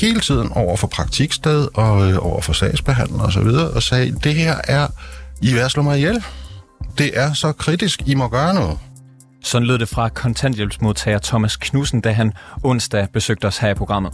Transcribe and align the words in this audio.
hele 0.00 0.20
tiden 0.20 0.52
over 0.52 0.76
for 0.76 0.86
praktiksted 0.86 1.68
og 1.74 2.10
øh, 2.10 2.26
over 2.26 2.40
for 2.40 2.52
sagsbehandler 2.52 3.22
og 3.22 3.32
så 3.32 3.40
videre, 3.40 3.70
og 3.70 3.82
sagde, 3.82 4.12
det 4.12 4.34
her 4.34 4.56
er, 4.64 4.86
I 5.42 5.52
vil 5.52 5.70
slå 5.70 5.82
mig 5.82 5.96
ihjel. 5.96 6.24
Det 6.98 7.18
er 7.18 7.32
så 7.32 7.52
kritisk, 7.52 8.02
I 8.06 8.14
må 8.14 8.28
gøre 8.28 8.54
noget. 8.54 8.78
Sådan 9.42 9.66
lød 9.66 9.78
det 9.78 9.88
fra 9.88 10.08
kontanthjælpsmodtager 10.08 11.18
Thomas 11.18 11.56
Knudsen, 11.56 12.00
da 12.00 12.12
han 12.12 12.32
onsdag 12.62 13.08
besøgte 13.12 13.44
os 13.44 13.58
her 13.58 13.70
i 13.70 13.74
programmet. 13.74 14.12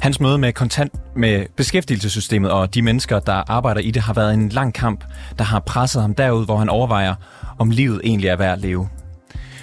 Hans 0.00 0.20
møde 0.20 0.38
med, 0.38 0.52
kontant, 0.52 0.92
med 1.16 1.46
beskæftigelsessystemet 1.56 2.50
og 2.50 2.74
de 2.74 2.82
mennesker, 2.82 3.18
der 3.18 3.42
arbejder 3.46 3.80
i 3.80 3.90
det, 3.90 4.02
har 4.02 4.12
været 4.12 4.34
en 4.34 4.48
lang 4.48 4.74
kamp, 4.74 5.04
der 5.38 5.44
har 5.44 5.60
presset 5.60 6.02
ham 6.02 6.14
derud, 6.14 6.44
hvor 6.44 6.56
han 6.56 6.68
overvejer, 6.68 7.14
om 7.58 7.70
livet 7.70 8.00
egentlig 8.04 8.28
er 8.28 8.36
værd 8.36 8.52
at 8.52 8.58
leve. 8.58 8.88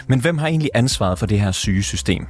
Men 0.08 0.20
hvem 0.20 0.38
har 0.38 0.48
egentlig 0.48 0.70
ansvaret 0.74 1.20
for 1.20 1.26
det 1.26 1.40
her 1.40 1.52
syge 1.52 1.84
system? 1.84 2.28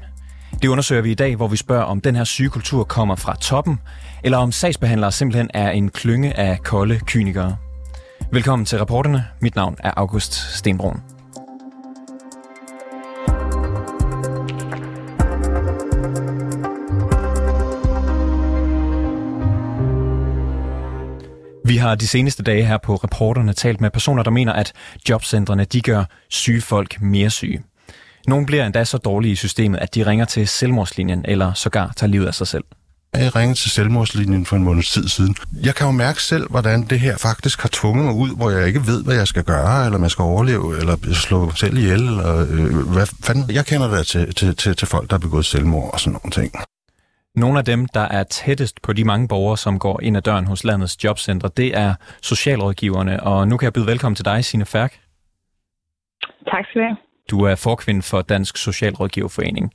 Det 0.52 0.68
undersøger 0.68 1.02
vi 1.02 1.12
i 1.12 1.16
dag, 1.16 1.36
hvor 1.36 1.48
vi 1.48 1.58
spørger, 1.58 1.84
om 1.84 2.02
den 2.02 2.16
her 2.16 2.24
sygekultur 2.24 2.84
kommer 2.84 3.16
fra 3.16 3.36
toppen, 3.36 3.80
eller 4.24 4.38
om 4.38 4.52
sagsbehandlere 4.52 5.12
simpelthen 5.12 5.50
er 5.54 5.72
en 5.72 5.90
klynge 5.90 6.38
af 6.38 6.60
kolde 6.64 7.00
kynikere. 7.06 7.58
Velkommen 8.32 8.66
til 8.66 8.80
rapporterne. 8.80 9.26
Mit 9.40 9.56
navn 9.56 9.76
er 9.80 9.92
August 9.98 10.34
Stenbrun. 10.34 11.02
Vi 21.66 21.78
har 21.78 21.96
de 21.96 22.08
seneste 22.08 22.44
dage 22.44 22.66
her 22.66 22.78
på 22.78 22.96
reporterne 22.96 23.54
talt 23.54 23.82
med 23.82 23.90
personer, 23.90 24.24
der 24.24 24.32
mener, 24.32 24.54
at 24.54 24.74
jobcentrene 25.10 25.66
de 25.66 25.82
gør 25.82 26.04
syge 26.30 26.62
folk 26.62 27.02
mere 27.02 27.30
syge. 27.30 27.64
Nogle 28.28 28.46
bliver 28.46 28.66
endda 28.66 28.84
så 28.86 28.98
dårlige 28.98 29.32
i 29.32 29.36
systemet, 29.36 29.80
at 29.80 29.96
de 29.96 30.06
ringer 30.06 30.26
til 30.26 30.48
selvmordslinjen 30.48 31.26
eller 31.28 31.54
sågar 31.54 31.94
tager 31.98 32.12
livet 32.12 32.28
af 32.28 32.34
sig 32.34 32.48
selv. 32.48 32.64
Jeg 33.14 33.36
ringede 33.36 33.60
til 33.60 33.72
selvmordslinjen 33.72 34.46
for 34.46 34.56
en 34.56 34.64
måneds 34.64 34.92
tid 34.92 35.08
siden. 35.08 35.36
Jeg 35.64 35.76
kan 35.76 35.86
jo 35.86 35.92
mærke 35.92 36.22
selv, 36.22 36.50
hvordan 36.50 36.82
det 36.82 37.00
her 37.00 37.18
faktisk 37.18 37.62
har 37.62 37.70
tvunget 37.72 38.06
mig 38.06 38.16
ud, 38.16 38.38
hvor 38.38 38.50
jeg 38.50 38.68
ikke 38.68 38.80
ved, 38.80 39.04
hvad 39.04 39.16
jeg 39.16 39.28
skal 39.28 39.44
gøre, 39.44 39.86
eller 39.86 40.00
man 40.00 40.10
skal 40.10 40.24
overleve, 40.24 40.78
eller 40.80 40.96
slå 41.14 41.46
mig 41.46 41.58
selv 41.58 41.78
ihjel, 41.78 41.94
eller 41.94 42.40
øh, 42.52 42.94
hvad 42.94 43.08
fanden. 43.26 43.56
Jeg 43.56 43.66
kender 43.66 43.88
det 43.96 44.08
til, 44.08 44.36
til, 44.36 44.56
til, 44.56 44.76
til 44.76 44.88
folk, 44.88 45.10
der 45.10 45.16
har 45.16 45.20
begået 45.20 45.46
selvmord 45.46 45.94
og 45.94 46.00
sådan 46.00 46.20
nogle 46.24 46.32
ting. 46.32 46.52
Nogle 47.36 47.60
af 47.60 47.66
dem, 47.66 47.86
der 47.86 48.02
er 48.02 48.24
tættest 48.24 48.82
på 48.82 48.94
de 48.94 49.04
mange 49.04 49.28
borgere, 49.28 49.58
som 49.58 49.80
går 49.80 50.02
ind 50.02 50.18
ad 50.18 50.22
døren 50.22 50.46
hos 50.46 50.64
landets 50.64 51.04
jobcentre, 51.04 51.50
det 51.58 51.78
er 51.78 51.94
socialrådgiverne. 52.22 53.24
Og 53.24 53.48
nu 53.48 53.58
kan 53.58 53.66
jeg 53.66 53.74
byde 53.74 53.88
velkommen 53.88 54.16
til 54.16 54.26
dig, 54.26 54.46
Signe 54.46 54.66
Færk. 54.66 55.00
Tak 56.52 56.66
skal 56.66 56.82
du 56.82 56.86
have. 56.88 57.11
Du 57.30 57.42
er 57.42 57.56
forkvinde 57.56 58.02
for 58.02 58.22
Dansk 58.22 58.58
Socialrådgiverforening. 58.58 59.72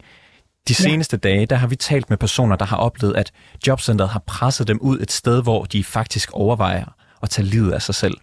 De 0.68 0.74
seneste 0.74 1.20
ja. 1.24 1.28
dage, 1.28 1.46
der 1.46 1.56
har 1.56 1.66
vi 1.66 1.76
talt 1.76 2.10
med 2.10 2.18
personer, 2.18 2.56
der 2.56 2.64
har 2.64 2.76
oplevet, 2.76 3.16
at 3.16 3.32
jobcentret 3.66 4.08
har 4.08 4.22
presset 4.26 4.68
dem 4.68 4.78
ud 4.80 5.00
et 5.00 5.12
sted, 5.12 5.42
hvor 5.42 5.64
de 5.64 5.84
faktisk 5.84 6.30
overvejer 6.32 6.84
at 7.22 7.30
tage 7.30 7.46
livet 7.46 7.72
af 7.72 7.82
sig 7.82 7.94
selv. 7.94 8.14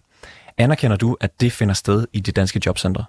Anerkender 0.58 0.96
du, 0.96 1.16
at 1.20 1.40
det 1.40 1.52
finder 1.52 1.74
sted 1.74 2.06
i 2.12 2.20
de 2.20 2.32
danske 2.32 2.60
jobcentre? 2.66 3.04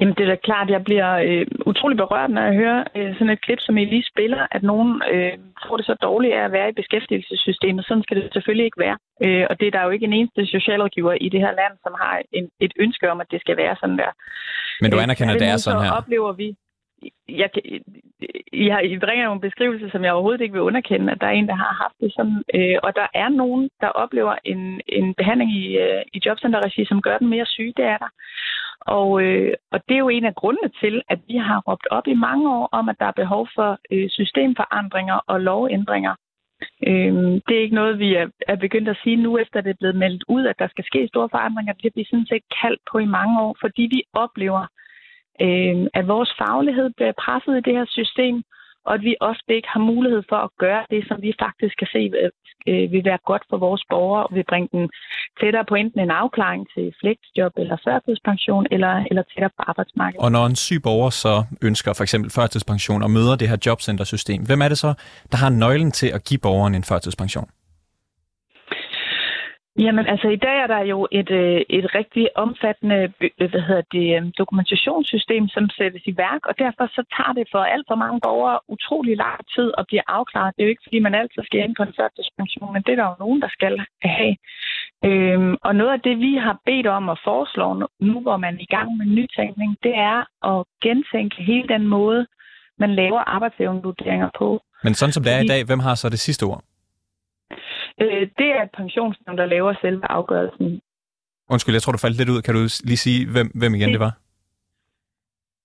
Jamen 0.00 0.14
det 0.14 0.24
er 0.24 0.30
da 0.34 0.36
klart, 0.48 0.70
jeg 0.70 0.84
bliver 0.84 1.10
øh, 1.26 1.46
utrolig 1.66 1.96
berørt, 1.96 2.30
når 2.30 2.42
jeg 2.42 2.54
hører 2.54 2.84
øh, 2.96 3.14
sådan 3.14 3.30
et 3.30 3.40
klip, 3.40 3.60
som 3.60 3.78
I 3.78 3.84
lige 3.84 4.10
spiller, 4.12 4.46
at 4.50 4.62
nogen 4.62 5.02
øh, 5.12 5.32
får 5.66 5.76
det 5.76 5.86
så 5.86 5.94
dårligt 6.02 6.34
af 6.34 6.44
at 6.44 6.52
være 6.52 6.68
i 6.68 6.78
beskæftigelsessystemet. 6.80 7.84
Sådan 7.84 8.02
skal 8.02 8.16
det 8.16 8.32
selvfølgelig 8.32 8.64
ikke 8.64 8.80
være. 8.86 8.96
Øh, 9.24 9.46
og 9.50 9.60
det 9.60 9.66
er 9.66 9.70
der 9.70 9.84
jo 9.84 9.90
ikke 9.90 10.06
en 10.06 10.12
eneste 10.12 10.46
socialrådgiver 10.46 11.12
i 11.12 11.28
det 11.28 11.40
her 11.40 11.52
land, 11.60 11.74
som 11.82 11.94
har 12.02 12.22
en, 12.32 12.48
et 12.60 12.72
ønske 12.80 13.10
om, 13.10 13.20
at 13.20 13.30
det 13.30 13.40
skal 13.40 13.56
være 13.56 13.76
sådan 13.80 13.98
der. 13.98 14.10
Men 14.80 14.90
du 14.90 14.96
øh, 14.96 15.02
anerkender, 15.02 15.34
at 15.34 15.40
det 15.40 15.48
er 15.48 15.56
sådan 15.56 15.84
her? 15.84 15.92
oplever 16.00 16.32
vi, 16.32 16.48
jeg, 17.28 17.50
jeg, 18.52 18.84
I 18.84 18.98
bringer 18.98 19.24
jo 19.24 19.32
en 19.32 19.40
beskrivelse, 19.40 19.90
som 19.90 20.04
jeg 20.04 20.12
overhovedet 20.12 20.40
ikke 20.40 20.52
vil 20.52 20.68
underkende, 20.70 21.12
at 21.12 21.20
der 21.20 21.26
er 21.26 21.30
en, 21.30 21.48
der 21.48 21.54
har 21.54 21.72
haft 21.82 21.96
det 22.00 22.12
sådan. 22.16 22.42
Øh, 22.54 22.78
og 22.82 22.90
der 22.96 23.06
er 23.14 23.28
nogen, 23.28 23.70
der 23.80 23.88
oplever 23.88 24.34
en, 24.44 24.80
en 24.88 25.14
behandling 25.14 25.50
i, 25.62 25.78
øh, 25.78 26.02
i 26.12 26.22
jobcenterregi, 26.26 26.84
som 26.84 27.02
gør 27.02 27.18
den 27.18 27.28
mere 27.28 27.46
syge. 27.46 27.74
Det 27.76 27.84
er 27.84 27.98
der. 27.98 28.10
Og, 28.86 29.22
øh, 29.22 29.54
og 29.72 29.80
det 29.88 29.94
er 29.94 29.98
jo 29.98 30.08
en 30.08 30.24
af 30.24 30.34
grundene 30.34 30.70
til, 30.80 31.02
at 31.08 31.18
vi 31.28 31.36
har 31.36 31.62
råbt 31.68 31.86
op 31.90 32.06
i 32.06 32.14
mange 32.14 32.54
år 32.56 32.68
om, 32.72 32.88
at 32.88 32.96
der 32.98 33.06
er 33.06 33.20
behov 33.22 33.48
for 33.54 33.78
øh, 33.92 34.10
systemforandringer 34.10 35.20
og 35.26 35.40
lovændringer. 35.40 36.14
Øh, 36.86 37.12
det 37.46 37.54
er 37.56 37.62
ikke 37.62 37.74
noget, 37.74 37.98
vi 37.98 38.14
er, 38.14 38.28
er 38.48 38.56
begyndt 38.56 38.88
at 38.88 39.00
sige 39.02 39.16
nu, 39.16 39.38
efter 39.38 39.60
det 39.60 39.70
er 39.70 39.80
blevet 39.80 39.96
meldt 39.96 40.24
ud, 40.28 40.46
at 40.46 40.58
der 40.58 40.68
skal 40.68 40.84
ske 40.84 41.08
store 41.08 41.28
forandringer. 41.30 41.72
Det 41.72 41.82
har 41.82 42.00
vi 42.00 42.04
sådan 42.10 42.26
set 42.26 42.44
kaldt 42.62 42.80
på 42.92 42.98
i 42.98 43.12
mange 43.18 43.40
år, 43.40 43.56
fordi 43.60 43.82
vi 43.82 44.02
oplever, 44.12 44.66
øh, 45.40 45.86
at 45.94 46.08
vores 46.08 46.32
faglighed 46.38 46.90
bliver 46.96 47.12
presset 47.24 47.56
i 47.56 47.60
det 47.66 47.74
her 47.78 47.86
system, 47.88 48.42
og 48.84 48.94
at 48.94 49.02
vi 49.02 49.14
ofte 49.20 49.56
ikke 49.56 49.68
har 49.68 49.80
mulighed 49.80 50.22
for 50.28 50.36
at 50.36 50.50
gøre 50.58 50.84
det, 50.90 51.08
som 51.08 51.22
vi 51.22 51.32
faktisk 51.38 51.78
kan 51.78 51.88
se 51.92 52.10
øh, 52.22 52.30
øh, 52.70 52.92
vil 52.92 53.04
være 53.04 53.18
godt 53.30 53.44
for 53.50 53.58
vores 53.66 53.82
borgere, 53.90 54.22
og 54.26 54.30
vil 54.36 54.44
bringe 54.48 54.68
dem 54.72 54.88
tættere 55.40 55.64
på 55.68 55.74
enten 55.74 56.00
en 56.00 56.10
afklaring 56.10 56.62
til 56.74 56.94
flexjob 57.00 57.52
eller 57.56 57.76
førtidspension, 57.86 58.66
eller, 58.70 58.94
eller 59.10 59.22
tættere 59.22 59.52
på 59.58 59.62
arbejdsmarkedet. 59.70 60.24
Og 60.24 60.32
når 60.32 60.44
en 60.46 60.56
syg 60.56 60.80
borger 60.82 61.10
så 61.10 61.44
ønsker 61.62 61.92
for 61.92 62.02
eksempel 62.02 62.30
førtidspension 62.30 63.02
og 63.02 63.10
møder 63.10 63.36
det 63.36 63.48
her 63.48 63.58
jobcentersystem, 63.66 64.40
hvem 64.48 64.60
er 64.62 64.68
det 64.68 64.78
så, 64.78 64.94
der 65.32 65.36
har 65.36 65.50
nøglen 65.50 65.90
til 65.90 66.08
at 66.16 66.24
give 66.24 66.40
borgeren 66.46 66.74
en 66.74 66.84
førtidspension? 66.84 67.48
Jamen 69.78 70.06
altså 70.06 70.28
i 70.28 70.36
dag 70.36 70.56
er 70.64 70.66
der 70.66 70.82
jo 70.92 71.08
et, 71.10 71.30
øh, 71.30 71.60
et 71.78 71.94
rigtig 71.94 72.24
omfattende 72.44 73.12
øh, 73.40 73.50
hvad 73.50 73.62
hedder 73.68 73.82
det, 73.96 74.06
øh, 74.16 74.22
dokumentationssystem, 74.38 75.48
som 75.48 75.70
sættes 75.78 76.02
i 76.06 76.14
værk, 76.16 76.42
og 76.50 76.54
derfor 76.58 76.86
så 76.86 77.02
tager 77.16 77.32
det 77.38 77.46
for 77.52 77.62
alt 77.74 77.86
for 77.90 77.94
mange 77.94 78.20
borgere 78.26 78.58
utrolig 78.68 79.16
lang 79.16 79.38
tid 79.54 79.68
at 79.78 79.84
blive 79.88 80.04
afklaret. 80.08 80.54
Det 80.54 80.62
er 80.62 80.66
jo 80.66 80.74
ikke, 80.74 80.86
fordi 80.86 80.98
man 80.98 81.14
altid 81.14 81.42
skal 81.44 81.60
ind 81.64 81.74
på 81.76 81.82
en 81.82 81.94
førtidspension, 81.98 82.72
men 82.72 82.82
det 82.82 82.92
er 82.92 83.00
der 83.00 83.08
jo 83.12 83.16
nogen, 83.24 83.40
der 83.44 83.50
skal 83.58 83.74
have. 84.02 84.36
Øhm, 85.08 85.54
og 85.66 85.72
noget 85.80 85.92
af 85.96 86.00
det, 86.00 86.16
vi 86.18 86.32
har 86.46 86.56
bedt 86.68 86.86
om 86.86 87.04
at 87.14 87.18
foreslå 87.24 87.66
nu, 88.00 88.20
hvor 88.20 88.36
man 88.36 88.54
er 88.54 88.64
i 88.68 88.70
gang 88.76 88.88
med 88.98 89.06
nytænkning, 89.06 89.70
det 89.82 89.94
er 90.12 90.18
at 90.52 90.58
gentænke 90.86 91.36
hele 91.50 91.68
den 91.68 91.84
måde, 91.86 92.26
man 92.78 92.90
laver 92.94 93.20
arbejdsevnevurderinger 93.36 94.30
på. 94.38 94.48
Men 94.84 94.94
sådan 94.94 95.12
som 95.12 95.22
det 95.24 95.32
er 95.32 95.40
i 95.40 95.46
dag, 95.46 95.64
hvem 95.64 95.78
har 95.78 95.94
så 95.94 96.08
det 96.08 96.20
sidste 96.20 96.44
ord? 96.44 96.62
Øh, 98.02 98.22
det 98.38 98.48
er 98.56 98.62
et 98.62 98.72
pensionsnævn, 98.80 99.38
der 99.38 99.46
laver 99.46 99.74
selve 99.84 100.04
afgørelsen. 100.18 100.80
Undskyld, 101.50 101.74
jeg 101.74 101.82
tror, 101.82 101.92
du 101.92 101.98
faldt 101.98 102.18
lidt 102.18 102.32
ud. 102.34 102.42
Kan 102.42 102.54
du 102.54 102.62
lige 102.90 103.02
sige, 103.06 103.20
hvem, 103.34 103.48
hvem 103.60 103.74
igen 103.74 103.88
det, 103.88 103.94
det 103.96 104.04
var? 104.06 104.14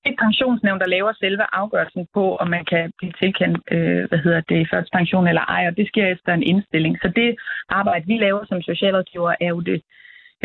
Det 0.01 0.09
er 0.09 0.15
et 0.15 0.25
pensionsnævn, 0.27 0.79
der 0.79 0.93
laver 0.95 1.13
selve 1.13 1.45
afgørelsen 1.61 2.07
på, 2.13 2.35
om 2.35 2.47
man 2.55 2.65
kan 2.65 2.91
blive 2.97 3.13
tilkendt, 3.21 3.57
øh, 3.71 4.07
hvad 4.09 4.19
hedder 4.25 4.41
det, 4.49 4.69
førtidspension 4.71 5.27
eller 5.27 5.41
ej, 5.41 5.63
og 5.69 5.77
det 5.77 5.87
sker 5.87 6.07
efter 6.07 6.33
en 6.33 6.43
indstilling. 6.43 6.97
Så 7.01 7.07
det 7.15 7.29
arbejde, 7.69 8.05
vi 8.07 8.17
laver 8.17 8.45
som 8.45 8.61
socialrådgiver, 8.61 9.33
er 9.39 9.47
jo 9.55 9.59
det 9.59 9.81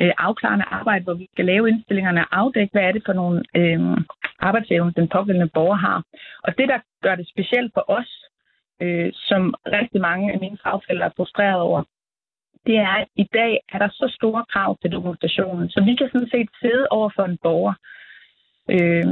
øh, 0.01 0.13
afklarende 0.19 0.65
arbejde, 0.65 1.05
hvor 1.05 1.15
vi 1.15 1.29
skal 1.33 1.45
lave 1.45 1.69
indstillingerne 1.69 2.21
og 2.21 2.39
afdække, 2.41 2.73
hvad 2.73 2.83
er 2.83 2.93
det 2.93 3.03
for 3.07 3.13
nogle 3.13 3.39
øh, 3.61 3.81
arbejdsevne, 4.49 4.93
den 4.97 5.09
pågældende 5.09 5.51
borger 5.55 5.77
har. 5.77 6.03
Og 6.43 6.59
det, 6.59 6.69
der 6.69 6.79
gør 7.03 7.15
det 7.15 7.29
specielt 7.29 7.71
for 7.75 7.85
os, 7.89 8.11
øh, 8.83 9.09
som 9.29 9.43
rigtig 9.79 10.01
mange 10.01 10.33
af 10.33 10.39
mine 10.41 10.59
fagfælder 10.65 11.05
er 11.07 11.17
frustreret 11.17 11.61
over, 11.61 11.83
det 12.67 12.77
er, 12.77 12.95
at 13.03 13.09
i 13.25 13.27
dag 13.39 13.53
er 13.73 13.79
der 13.79 13.89
så 14.01 14.07
store 14.19 14.45
krav 14.53 14.71
til 14.83 14.91
dokumentationen, 14.97 15.69
så 15.71 15.79
vi 15.89 15.95
kan 15.99 16.09
sådan 16.13 16.33
set 16.35 16.51
sidde 16.63 16.87
over 16.91 17.11
for 17.17 17.25
en 17.31 17.39
borger, 17.43 17.75
øh, 18.75 19.05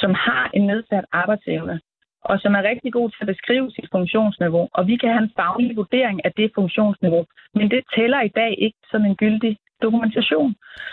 som 0.00 0.12
har 0.26 0.50
en 0.56 0.64
nedsat 0.70 1.04
arbejdsevne, 1.12 1.80
og 2.30 2.36
som 2.42 2.52
er 2.58 2.62
rigtig 2.70 2.92
god 2.92 3.08
til 3.10 3.22
at 3.24 3.32
beskrive 3.34 3.70
sit 3.76 3.88
funktionsniveau, 3.96 4.68
og 4.76 4.82
vi 4.90 4.96
kan 4.96 5.10
have 5.14 5.24
en 5.28 5.32
faglig 5.40 5.76
vurdering 5.76 6.18
af 6.26 6.32
det 6.38 6.48
funktionsniveau, 6.58 7.22
men 7.54 7.70
det 7.70 7.80
tæller 7.96 8.20
i 8.22 8.32
dag 8.40 8.52
ikke 8.66 8.78
som 8.90 9.00
en 9.08 9.16
gyldig 9.22 9.56
dokumentation. 9.82 10.50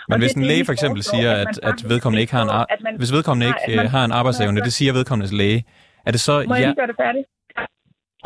Men 0.08 0.14
og 0.14 0.18
hvis 0.18 0.32
en 0.32 0.44
læge 0.50 0.64
for 0.64 0.72
eksempel 0.72 1.02
siger, 1.02 1.30
at, 1.42 1.54
at, 1.70 1.78
vedkommende 1.92 2.20
ikke 2.24 2.34
har 2.36 2.42
en, 2.42 2.52
ar- 2.58 2.66
man, 2.86 2.96
hvis 3.02 3.12
vedkommende 3.16 3.46
ikke 3.50 3.76
man, 3.76 3.86
har 3.96 4.04
en 4.04 4.12
arbejdsevne, 4.12 4.60
det 4.60 4.72
siger 4.72 4.92
vedkommendes 4.92 5.32
læge, 5.32 5.60
er 6.06 6.10
det 6.10 6.20
så... 6.20 6.32
Må 6.48 6.54
jeg 6.54 6.62
ja, 6.62 6.74
gøre 6.80 6.86
det 6.92 6.96
færdigt? 7.04 7.26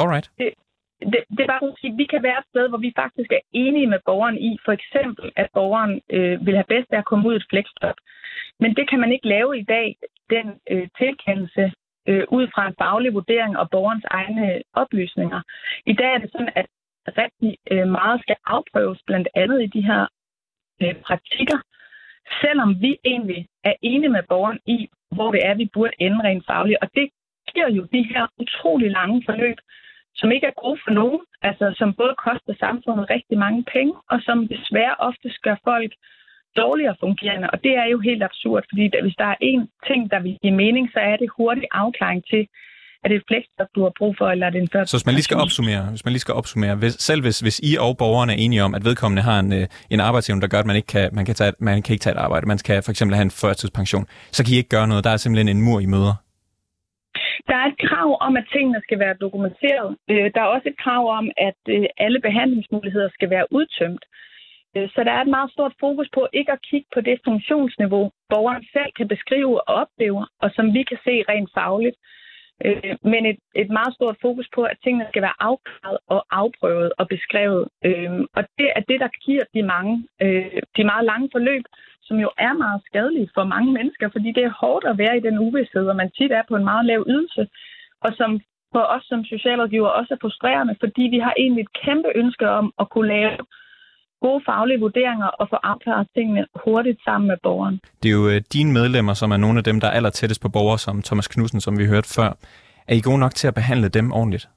Alright. 0.01 0.31
Det, 0.39 0.55
det, 1.13 1.21
det 1.37 1.41
er 1.41 1.47
bare 1.53 1.61
sådan 1.61 1.77
at 1.77 1.81
sige, 1.81 1.93
at 1.93 1.99
vi 1.99 2.07
kan 2.13 2.23
være 2.23 2.39
et 2.39 2.51
sted, 2.53 2.69
hvor 2.69 2.79
vi 2.79 2.93
faktisk 3.03 3.31
er 3.33 3.45
enige 3.53 3.87
med 3.87 4.01
borgeren 4.05 4.39
i, 4.39 4.59
for 4.65 4.73
eksempel, 4.73 5.33
at 5.37 5.49
borgeren 5.55 6.01
øh, 6.17 6.47
vil 6.47 6.55
have 6.55 6.73
bedst 6.75 6.91
af 6.93 6.99
at 6.99 7.05
komme 7.11 7.29
ud 7.29 7.35
i 7.35 7.37
et 7.37 7.47
flexjob. 7.51 7.97
Men 8.61 8.71
det 8.77 8.89
kan 8.91 9.01
man 9.01 9.13
ikke 9.13 9.29
lave 9.29 9.59
i 9.59 9.65
dag, 9.75 9.97
den 10.31 10.47
øh, 10.71 10.89
tilkendelse, 10.99 11.73
øh, 12.09 12.25
ud 12.29 12.49
fra 12.55 12.67
en 12.69 12.75
faglig 12.79 13.15
vurdering 13.15 13.59
og 13.59 13.71
borgerens 13.71 14.07
egne 14.11 14.63
oplysninger. 14.73 15.41
I 15.87 15.93
dag 15.93 16.15
er 16.15 16.19
det 16.19 16.31
sådan, 16.33 16.53
at 16.55 16.67
rigtig 17.23 17.57
øh, 17.71 17.89
meget 17.89 18.21
skal 18.21 18.37
afprøves, 18.47 19.01
blandt 19.07 19.29
andet 19.35 19.63
i 19.63 19.67
de 19.67 19.83
her 19.83 20.07
øh, 20.83 20.95
praktikker, 20.95 21.59
selvom 22.43 22.71
vi 22.81 22.97
egentlig 23.05 23.47
er 23.65 23.75
enige 23.83 24.09
med 24.09 24.23
borgeren 24.29 24.61
i, 24.67 24.89
hvor 25.11 25.33
det 25.33 25.41
er, 25.47 25.55
vi 25.55 25.71
burde 25.73 25.93
ende 25.99 26.23
rent 26.23 26.47
fagligt. 26.47 26.79
Og 26.83 26.89
det 26.95 27.11
giver 27.53 27.69
jo 27.69 27.83
de 27.93 28.03
her 28.03 28.27
utrolig 28.39 28.91
lange 28.91 29.23
forløb, 29.27 29.59
som 30.21 30.29
ikke 30.35 30.47
er 30.47 30.61
gode 30.63 30.81
for 30.85 30.93
nogen, 31.01 31.21
altså 31.49 31.67
som 31.81 31.89
både 32.01 32.15
koster 32.27 32.55
samfundet 32.65 33.11
rigtig 33.15 33.39
mange 33.45 33.63
penge, 33.75 33.95
og 34.13 34.19
som 34.27 34.39
desværre 34.55 34.95
ofte 35.09 35.29
gør 35.47 35.57
folk 35.71 35.93
dårligere 36.63 36.97
fungerende. 37.01 37.51
Og 37.53 37.59
det 37.65 37.75
er 37.83 37.87
jo 37.95 37.99
helt 38.09 38.23
absurd, 38.29 38.63
fordi 38.71 38.85
hvis 39.05 39.17
der 39.23 39.29
er 39.35 39.39
én 39.51 39.63
ting, 39.89 40.01
der 40.13 40.21
vil 40.25 40.39
give 40.43 40.57
mening, 40.65 40.85
så 40.95 41.01
er 41.11 41.17
det 41.17 41.29
hurtig 41.37 41.65
afklaring 41.83 42.23
til, 42.33 42.43
er 43.05 43.09
det 43.09 43.17
et 43.17 43.27
fleksjob, 43.29 43.69
du 43.75 43.83
har 43.83 43.93
brug 43.99 44.15
for, 44.19 44.27
eller 44.29 44.47
er 44.47 44.51
det 44.51 44.61
en 44.61 44.87
Så 44.87 44.97
hvis 44.97 45.07
man 45.07 45.15
lige 45.15 45.23
skal 45.23 45.37
opsummere, 45.37 45.83
hvis 45.91 46.05
man 46.05 46.13
lige 46.13 46.21
skal 46.21 46.35
opsummere 46.35 46.75
hvis, 46.75 46.95
selv 47.09 47.21
hvis, 47.23 47.41
hvis 47.41 47.61
I 47.63 47.77
og 47.81 47.97
borgerne 47.97 48.33
er 48.33 48.37
enige 48.37 48.63
om, 48.63 48.75
at 48.75 48.85
vedkommende 48.85 49.23
har 49.23 49.39
en, 49.41 49.53
øh, 49.53 49.67
en 49.91 50.01
arbejdsevne, 50.01 50.41
der 50.41 50.47
gør, 50.47 50.59
at 50.59 50.67
man 50.67 50.77
ikke 50.77 50.87
kan, 50.87 51.11
man 51.13 51.25
kan, 51.25 51.35
tage, 51.35 51.53
man 51.59 51.83
kan 51.83 51.93
ikke 51.93 52.03
tage 52.03 52.15
et 52.15 52.19
arbejde, 52.19 52.47
man 52.47 52.59
skal 52.59 52.83
for 52.83 52.91
eksempel 52.91 53.15
have 53.15 53.23
en 53.23 53.31
førtidspension, 53.31 54.07
så 54.33 54.45
kan 54.45 54.55
I 54.55 54.57
ikke 54.57 54.69
gøre 54.69 54.89
noget. 54.89 55.05
Der 55.05 55.11
er 55.11 55.17
simpelthen 55.17 55.57
en 55.57 55.63
mur, 55.63 55.81
I 55.81 55.87
møder. 55.87 56.15
Der 57.49 57.57
er 57.57 57.67
et 57.67 57.79
krav 57.89 58.09
om, 58.21 58.37
at 58.37 58.49
tingene 58.53 58.81
skal 58.87 58.99
være 58.99 59.21
dokumenteret. 59.25 59.97
Øh, 60.11 60.31
der 60.35 60.41
er 60.41 60.55
også 60.55 60.69
et 60.69 60.79
krav 60.85 61.03
om, 61.19 61.31
at 61.37 61.61
øh, 61.69 61.87
alle 61.99 62.21
behandlingsmuligheder 62.21 63.09
skal 63.17 63.31
være 63.31 63.47
udtømt. 63.51 64.05
Øh, 64.77 64.89
så 64.95 65.05
der 65.05 65.13
er 65.13 65.21
et 65.23 65.35
meget 65.37 65.51
stort 65.53 65.75
fokus 65.81 66.09
på 66.15 66.29
ikke 66.33 66.53
at 66.53 66.63
kigge 66.71 66.89
på 66.95 67.01
det 67.01 67.21
funktionsniveau, 67.25 68.11
borgeren 68.29 68.65
selv 68.73 68.91
kan 68.97 69.09
beskrive 69.09 69.69
og 69.69 69.75
opleve, 69.83 70.27
og 70.43 70.51
som 70.57 70.67
vi 70.75 70.83
kan 70.83 70.99
se 71.05 71.15
rent 71.29 71.51
fagligt. 71.55 71.97
Øh, 72.65 72.97
men 73.13 73.27
et, 73.27 73.39
et 73.55 73.71
meget 73.71 73.95
stort 73.95 74.17
fokus 74.23 74.49
på, 74.55 74.63
at 74.63 74.77
tingene 74.85 75.07
skal 75.09 75.23
være 75.23 75.41
afklaret 75.41 75.99
og 76.07 76.21
afprøvet 76.31 76.93
og 76.99 77.09
beskrevet. 77.09 77.69
Øh, 77.85 78.21
og 78.37 78.43
det 78.59 78.69
er 78.77 78.83
det, 78.89 79.01
der 79.01 79.09
giver 79.25 79.45
de 79.55 79.63
mange, 79.63 79.95
øh, 80.23 80.63
de 80.77 80.85
meget 80.85 81.05
lange 81.05 81.29
forløb, 81.33 81.65
som 82.03 82.17
jo 82.25 82.31
er 82.39 82.53
meget 82.53 82.81
skadelige 82.87 83.31
for 83.35 83.45
mange 83.45 83.73
mennesker, 83.73 84.09
fordi 84.09 84.33
det 84.33 84.45
er 84.45 84.59
hårdt 84.61 84.85
at 84.85 84.99
være 84.99 85.17
i 85.17 85.27
den 85.29 85.39
uvidshed, 85.39 85.87
og 85.89 85.97
man 85.97 86.11
tit 86.11 86.33
er 86.33 86.43
på 86.49 86.57
en 86.57 86.65
meget 86.65 86.87
lav 86.87 87.05
ydelse, 87.09 87.49
og 88.01 88.11
som 88.19 88.41
for 88.73 88.85
os 88.95 89.05
som 89.05 89.25
socialrådgiver 89.25 89.89
også 89.89 90.15
er 90.15 90.19
frustrerende, 90.21 90.77
fordi 90.81 91.03
vi 91.03 91.19
har 91.19 91.35
egentlig 91.39 91.63
et 91.63 91.73
kæmpe 91.85 92.11
ønske 92.15 92.49
om 92.49 92.73
at 92.81 92.91
kunne 92.91 93.09
lave 93.09 93.37
gode 94.21 94.43
faglige 94.49 94.81
vurderinger 94.81 95.27
og 95.27 95.49
få 95.53 95.57
afklaret 95.63 96.07
tingene 96.15 96.47
hurtigt 96.65 97.01
sammen 97.05 97.29
med 97.29 97.37
borgeren. 97.43 97.81
Det 98.03 98.09
er 98.09 98.17
jo 98.21 98.29
øh, 98.29 98.41
dine 98.53 98.73
medlemmer, 98.73 99.15
som 99.15 99.31
er 99.31 99.37
nogle 99.37 99.59
af 99.59 99.65
dem, 99.65 99.81
der 99.81 99.89
er 99.89 99.97
aller 99.99 100.11
tættest 100.11 100.43
på 100.43 100.49
borgere, 100.49 100.79
som 100.79 101.03
Thomas 101.03 101.29
Knudsen, 101.29 101.61
som 101.61 101.79
vi 101.79 101.87
hørte 101.87 102.09
før. 102.17 102.31
Er 102.89 102.95
I 102.95 103.01
gode 103.01 103.19
nok 103.19 103.35
til 103.35 103.49
at 103.49 103.55
behandle 103.55 103.89
dem 103.89 104.13
ordentligt? 104.13 104.49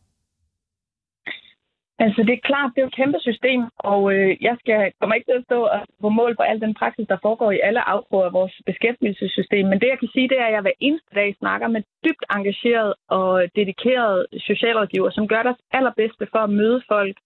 Altså, 2.06 2.22
det 2.28 2.34
er 2.36 2.48
klart, 2.50 2.72
det 2.74 2.82
er 2.82 2.88
et 2.88 3.00
kæmpe 3.02 3.20
system, 3.30 3.62
og 3.92 4.02
øh, 4.14 4.30
jeg 4.48 4.56
skal, 4.62 4.80
kommer 5.00 5.16
ikke 5.16 5.30
til 5.30 5.40
at 5.42 5.48
stå 5.50 5.60
og 5.76 5.80
få 6.02 6.10
mål 6.10 6.34
for 6.36 6.44
al 6.44 6.60
den 6.66 6.74
praksis, 6.82 7.08
der 7.12 7.24
foregår 7.26 7.52
i 7.52 7.64
alle 7.68 7.82
afgrupper 7.94 8.28
af 8.30 8.34
vores 8.40 8.56
beskæftigelsessystem. 8.70 9.66
Men 9.68 9.80
det, 9.82 9.88
jeg 9.94 10.00
kan 10.00 10.14
sige, 10.14 10.30
det 10.30 10.38
er, 10.40 10.48
at 10.48 10.54
jeg 10.56 10.66
hver 10.66 10.82
eneste 10.88 11.12
dag 11.20 11.30
snakker 11.42 11.68
med 11.68 11.82
dybt 12.06 12.26
engageret 12.38 12.94
og 13.18 13.32
dedikeret 13.60 14.18
socialrådgiver, 14.50 15.10
som 15.12 15.28
gør 15.28 15.44
deres 15.44 15.62
allerbedste 15.78 16.26
for 16.32 16.42
at 16.44 16.56
møde 16.60 16.82
folk 16.94 17.18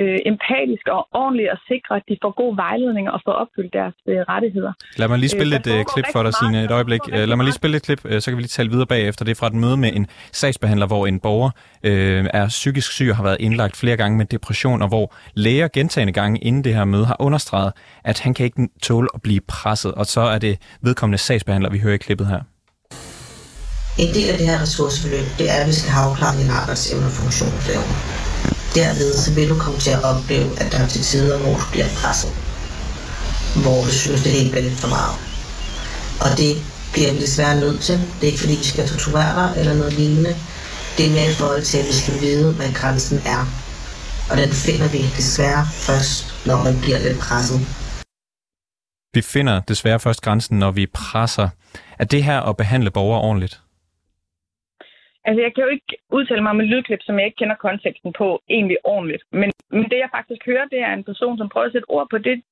øh, 0.00 0.18
empatisk 0.30 0.84
og 0.96 1.02
ordentligt 1.22 1.50
at 1.56 1.58
sikre, 1.70 1.92
at 1.96 2.04
de 2.08 2.16
får 2.22 2.32
god 2.42 2.52
vejledning 2.64 3.04
og 3.14 3.18
får 3.26 3.34
opfyldt 3.42 3.72
deres 3.78 3.96
øh, 4.10 4.20
rettigheder. 4.32 4.72
Lad 5.00 5.08
mig 5.08 5.18
lige 5.18 5.32
spille 5.38 5.54
øh, 5.56 5.60
et 5.60 5.68
øh, 5.74 5.84
klip 5.92 6.06
for 6.14 6.22
dig, 6.22 6.32
Signe, 6.34 6.64
et 6.64 6.74
øjeblik. 6.78 7.00
Øh, 7.12 7.24
lad 7.28 7.36
mig 7.36 7.44
lige 7.44 7.60
spille 7.62 7.76
et 7.76 7.82
klip, 7.82 8.00
øh, 8.10 8.20
så 8.20 8.26
kan 8.30 8.36
vi 8.36 8.42
lige 8.42 8.56
tale 8.58 8.70
videre 8.70 8.86
bagefter. 8.86 9.24
Det 9.24 9.30
er 9.30 9.40
fra 9.42 9.46
et 9.46 9.58
møde 9.64 9.76
med 9.76 9.90
en 9.98 10.06
sagsbehandler, 10.32 10.86
hvor 10.86 11.06
en 11.06 11.20
borger 11.20 11.50
øh, 11.82 12.24
er 12.40 12.48
psykisk 12.48 12.92
syg 12.92 13.08
og 13.10 13.16
har 13.16 13.22
været 13.22 13.40
indlagt 13.40 13.76
flere 13.76 13.96
gange 13.96 14.18
med 14.18 14.26
depression, 14.26 14.82
og 14.82 14.88
hvor 14.88 15.14
læger 15.34 15.68
gentagende 15.68 16.12
gange 16.12 16.38
inden 16.38 16.64
det 16.64 16.74
her 16.74 16.84
møde 16.84 17.06
har 17.06 17.16
understreget, 17.20 17.72
at 18.04 18.20
han 18.20 18.34
kan 18.34 18.44
ikke 18.44 18.68
tåle 18.82 19.08
at 19.14 19.22
blive 19.22 19.40
presset, 19.48 19.92
og 19.94 20.06
så 20.06 20.20
er 20.20 20.38
det 20.38 20.58
vedkommende 20.82 21.18
sagsbehandler, 21.18 21.70
vi 21.70 21.78
hører 21.78 21.94
i 21.94 21.96
klippet 21.96 22.26
her. 22.26 22.40
En 23.98 24.10
del 24.16 24.28
af 24.32 24.36
det 24.38 24.46
her 24.46 24.58
ressourceforløb, 24.62 25.26
det 25.38 25.46
er, 25.52 25.58
at 25.62 25.66
vi 25.70 25.72
skal 25.72 25.90
have 25.96 26.10
afklaret 26.10 26.36
din 26.42 26.50
arbejdsevne 26.60 27.06
og 27.10 27.14
funktionsevne. 27.20 28.31
Derved 28.74 29.14
så 29.14 29.32
vil 29.32 29.48
du 29.48 29.58
komme 29.58 29.78
til 29.80 29.90
at 29.90 30.02
opleve, 30.02 30.60
at 30.60 30.72
der 30.72 30.78
er 30.78 30.88
til 30.88 31.02
tider, 31.02 31.38
hvor 31.38 31.54
du 31.54 31.66
bliver 31.72 31.88
presset. 32.00 32.30
Hvor 33.62 33.84
du 33.84 33.90
synes, 33.90 34.22
det 34.22 34.32
helt 34.32 34.50
bliver 34.50 34.64
lidt 34.68 34.80
for 34.80 34.88
meget. 34.88 35.16
Og 36.24 36.38
det 36.38 36.52
bliver 36.92 37.12
vi 37.12 37.20
desværre 37.20 37.60
nødt 37.60 37.80
til. 37.80 37.94
Det 37.94 38.22
er 38.22 38.30
ikke 38.32 38.40
fordi, 38.40 38.54
vi 38.54 38.64
skal 38.64 38.88
torturere 38.88 39.34
dig 39.40 39.60
eller 39.60 39.74
noget 39.74 39.92
lignende. 39.92 40.36
Det 40.96 41.06
er 41.06 41.10
mere 41.10 41.30
i 41.30 41.34
forhold 41.34 41.62
til, 41.62 41.78
at 41.78 41.86
vi 41.86 41.92
skal 41.92 42.20
vide, 42.20 42.52
hvad 42.52 42.72
grænsen 42.72 43.18
er. 43.26 43.42
Og 44.30 44.36
den 44.36 44.50
finder 44.50 44.88
vi 44.88 44.98
desværre 45.16 45.66
først, 45.72 46.46
når 46.46 46.64
man 46.64 46.80
bliver 46.80 46.98
lidt 46.98 47.18
presset. 47.18 47.60
Vi 49.14 49.22
finder 49.22 49.60
desværre 49.60 50.00
først 50.00 50.22
grænsen, 50.22 50.58
når 50.58 50.70
vi 50.70 50.86
presser. 50.86 51.48
Er 51.98 52.04
det 52.04 52.24
her 52.24 52.40
at 52.40 52.56
behandle 52.56 52.90
borgere 52.90 53.20
ordentligt? 53.20 53.61
Altså, 55.24 55.40
jeg 55.42 55.54
kan 55.54 55.64
jo 55.64 55.70
ikke 55.76 55.92
udtale 56.10 56.42
mig 56.42 56.50
om 56.50 56.60
et 56.60 56.68
lydklip, 56.68 57.02
som 57.02 57.18
jeg 57.18 57.26
ikke 57.26 57.36
kender 57.36 57.54
konteksten 57.54 58.12
på 58.12 58.42
egentlig 58.48 58.76
ordentligt. 58.84 59.22
Men, 59.32 59.50
men 59.70 59.84
det, 59.90 59.98
jeg 59.98 60.10
faktisk 60.16 60.46
hører, 60.46 60.64
det 60.64 60.80
er 60.80 60.92
en 60.92 61.04
person, 61.04 61.38
som 61.38 61.48
prøver 61.48 61.66
at 61.66 61.72
sætte 61.72 61.90
ord 61.90 62.06
på 62.10 62.18
det 62.18 62.42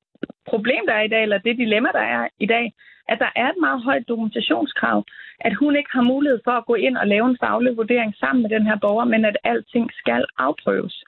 problem, 0.49 0.83
der 0.87 0.95
er 0.95 1.03
i 1.03 1.13
dag, 1.15 1.23
eller 1.23 1.39
det 1.39 1.57
dilemma, 1.57 1.89
der 1.93 2.07
er 2.17 2.29
i 2.39 2.47
dag, 2.47 2.73
at 3.09 3.19
der 3.19 3.31
er 3.37 3.49
et 3.51 3.61
meget 3.61 3.83
højt 3.83 4.09
dokumentationskrav, 4.09 5.05
at 5.41 5.55
hun 5.55 5.77
ikke 5.77 5.91
har 5.93 6.03
mulighed 6.03 6.41
for 6.45 6.51
at 6.51 6.67
gå 6.67 6.75
ind 6.75 6.97
og 6.97 7.07
lave 7.07 7.27
en 7.29 7.39
faglig 7.41 7.77
vurdering 7.77 8.15
sammen 8.17 8.43
med 8.43 8.51
den 8.51 8.67
her 8.67 8.77
borger, 8.77 9.05
men 9.05 9.25
at 9.25 9.37
alting 9.45 9.91
skal 9.93 10.25
afprøves. 10.39 11.05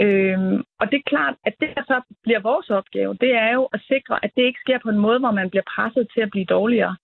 Øhm, 0.00 0.58
og 0.80 0.90
det 0.90 0.96
er 0.98 1.10
klart, 1.12 1.34
at 1.46 1.54
det, 1.60 1.70
der 1.76 1.82
så 1.86 2.00
bliver 2.22 2.40
vores 2.40 2.70
opgave, 2.70 3.16
det 3.20 3.32
er 3.34 3.52
jo 3.52 3.64
at 3.64 3.80
sikre, 3.88 4.24
at 4.24 4.30
det 4.36 4.42
ikke 4.42 4.60
sker 4.64 4.78
på 4.82 4.88
en 4.88 5.04
måde, 5.06 5.18
hvor 5.18 5.30
man 5.30 5.50
bliver 5.50 5.66
presset 5.74 6.08
til 6.14 6.20
at 6.20 6.30
blive 6.30 6.44
dårligere. 6.44 6.96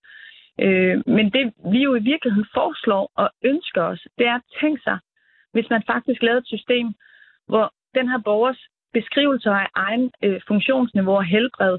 Øh, 0.61 0.97
men 1.17 1.27
det, 1.35 1.45
vi 1.73 1.79
jo 1.87 1.95
i 1.95 2.03
virkeligheden 2.13 2.49
foreslår 2.55 3.05
og 3.17 3.29
ønsker 3.45 3.83
os, 3.83 4.03
det 4.19 4.27
er 4.27 4.35
at 4.35 4.49
tænke 4.61 4.81
sig, 4.83 4.99
hvis 5.53 5.67
man 5.71 5.83
faktisk 5.93 6.23
lavede 6.23 6.43
et 6.45 6.53
system, 6.55 6.87
hvor 7.51 7.73
den 7.95 8.07
her 8.11 8.21
borgers 8.25 8.61
beskrivelser 8.93 9.55
af 9.65 9.69
egen 9.75 10.11
øh, 10.25 10.41
funktionsniveau 10.49 11.17
og 11.17 11.25
helbred, 11.25 11.79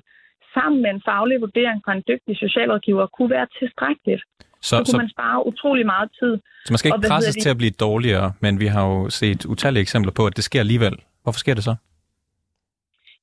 sammen 0.53 0.81
med 0.83 0.89
en 0.95 1.01
faglig 1.09 1.41
vurdering 1.41 1.81
fra 1.85 1.93
en 1.97 2.03
dygtig 2.11 2.33
socialrådgiver, 2.45 3.05
kunne 3.15 3.31
være 3.37 3.47
tilstrækkeligt. 3.59 4.23
Så, 4.61 4.69
så 4.69 4.75
kunne 4.77 4.85
så, 4.85 4.97
man 4.97 5.09
spare 5.09 5.47
utrolig 5.47 5.85
meget 5.85 6.09
tid. 6.19 6.33
Så 6.65 6.69
man 6.73 6.77
skal 6.77 6.89
ikke 6.89 7.07
presses 7.07 7.35
til 7.35 7.49
at 7.49 7.57
blive 7.57 7.75
dårligere, 7.87 8.27
men 8.39 8.59
vi 8.59 8.67
har 8.75 8.83
jo 8.91 9.09
set 9.09 9.45
utallige 9.45 9.81
eksempler 9.81 10.11
på, 10.11 10.23
at 10.29 10.35
det 10.35 10.43
sker 10.43 10.59
alligevel. 10.59 10.95
Hvorfor 11.23 11.39
sker 11.39 11.53
det 11.53 11.63
så? 11.63 11.75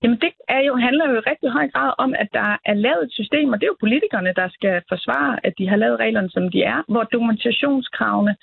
Jamen 0.02 0.20
det 0.20 0.32
er 0.48 0.60
jo, 0.60 0.76
handler 0.76 1.10
jo 1.10 1.14
i 1.16 1.28
rigtig 1.30 1.50
høj 1.50 1.68
grad 1.74 1.92
om, 1.98 2.14
at 2.14 2.28
der 2.32 2.56
er 2.64 2.74
lavet 2.74 3.02
et 3.04 3.12
system, 3.12 3.52
og 3.52 3.60
det 3.60 3.66
er 3.66 3.74
jo 3.74 3.84
politikerne, 3.84 4.32
der 4.36 4.48
skal 4.48 4.82
forsvare, 4.88 5.46
at 5.46 5.52
de 5.58 5.68
har 5.68 5.76
lavet 5.76 6.00
reglerne, 6.00 6.30
som 6.30 6.50
de 6.50 6.62
er, 6.62 6.82
hvor 6.88 7.04
dokumentationskravene 7.04 8.36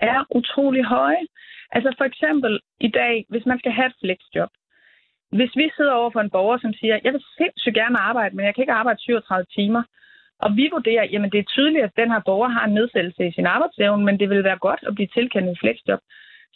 er 0.00 0.24
utrolig 0.34 0.84
høje. 0.84 1.24
Altså 1.72 1.94
for 1.98 2.04
eksempel 2.04 2.60
i 2.80 2.88
dag, 2.88 3.26
hvis 3.28 3.46
man 3.46 3.58
skal 3.58 3.72
have 3.72 3.86
et 3.86 4.00
flexjob, 4.00 4.50
hvis 5.38 5.56
vi 5.56 5.70
sidder 5.76 5.92
over 5.92 6.10
for 6.10 6.20
en 6.20 6.30
borger, 6.30 6.58
som 6.58 6.72
siger, 6.74 6.98
jeg 7.04 7.12
vil 7.12 7.24
sindssygt 7.36 7.74
gerne 7.74 7.98
arbejde, 7.98 8.36
men 8.36 8.46
jeg 8.46 8.54
kan 8.54 8.62
ikke 8.62 8.80
arbejde 8.80 9.00
37 9.00 9.46
timer, 9.56 9.82
og 10.40 10.56
vi 10.56 10.68
vurderer, 10.72 11.04
jamen 11.12 11.30
det 11.30 11.38
er 11.38 11.52
tydeligt, 11.54 11.84
at 11.84 11.96
den 11.96 12.10
her 12.12 12.20
borger 12.28 12.48
har 12.48 12.64
en 12.66 12.74
nedsættelse 12.74 13.26
i 13.26 13.32
sin 13.32 13.46
arbejdsevne, 13.46 14.04
men 14.04 14.20
det 14.20 14.30
vil 14.30 14.44
være 14.44 14.58
godt 14.58 14.80
at 14.86 14.94
blive 14.94 15.14
tilkendt 15.14 15.48
en 15.48 15.60
flexjob, 15.60 16.00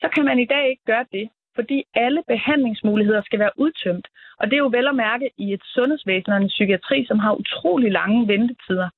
så 0.01 0.09
kan 0.15 0.25
man 0.25 0.39
i 0.39 0.47
dag 0.55 0.69
ikke 0.71 0.85
gøre 0.87 1.07
det 1.13 1.29
fordi 1.59 1.79
alle 1.95 2.23
behandlingsmuligheder 2.29 3.23
skal 3.23 3.39
være 3.39 3.57
udtømt. 3.57 4.07
Og 4.39 4.47
det 4.47 4.55
er 4.55 4.65
jo 4.67 4.75
vel 4.79 4.87
at 4.89 5.01
mærke 5.07 5.31
i 5.39 5.53
et 5.53 5.65
sundhedsvæsen 5.75 6.33
og 6.33 6.39
en 6.39 6.55
psykiatri, 6.57 6.99
som 7.09 7.19
har 7.19 7.33
utrolig 7.43 7.93
lange 7.93 8.29
ventetider. 8.29 8.89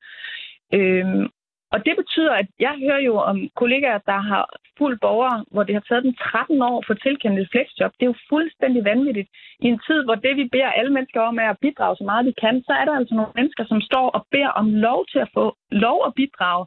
Øhm, 0.74 1.26
og 1.72 1.78
det 1.86 1.94
betyder, 1.96 2.32
at 2.42 2.48
jeg 2.60 2.74
hører 2.84 3.02
jo 3.08 3.14
om 3.30 3.36
kollegaer, 3.60 3.98
der 3.98 4.20
har 4.30 4.44
fuldt 4.78 5.00
borgere, 5.00 5.44
hvor 5.52 5.62
det 5.62 5.74
har 5.74 5.84
taget 5.88 6.04
dem 6.04 6.14
13 6.14 6.62
år 6.62 6.84
for 6.86 6.94
tilkendt 6.94 7.38
et 7.38 7.48
flexjob. 7.52 7.92
Det 7.96 8.04
er 8.04 8.12
jo 8.12 8.24
fuldstændig 8.32 8.84
vanvittigt. 8.84 9.28
I 9.64 9.66
en 9.66 9.80
tid, 9.86 10.04
hvor 10.04 10.14
det, 10.14 10.36
vi 10.36 10.44
beder 10.54 10.70
alle 10.78 10.92
mennesker 10.92 11.20
om, 11.20 11.38
er 11.38 11.50
at 11.50 11.62
bidrage 11.64 11.96
så 11.96 12.04
meget, 12.04 12.26
de 12.26 12.40
kan, 12.44 12.62
så 12.66 12.72
er 12.80 12.84
der 12.84 12.94
altså 12.96 13.14
nogle 13.14 13.36
mennesker, 13.38 13.64
som 13.68 13.80
står 13.80 14.06
og 14.16 14.26
beder 14.30 14.52
om 14.60 14.66
lov 14.74 15.00
til 15.12 15.18
at 15.18 15.30
få 15.34 15.56
lov 15.70 15.98
at 16.06 16.14
bidrage 16.20 16.64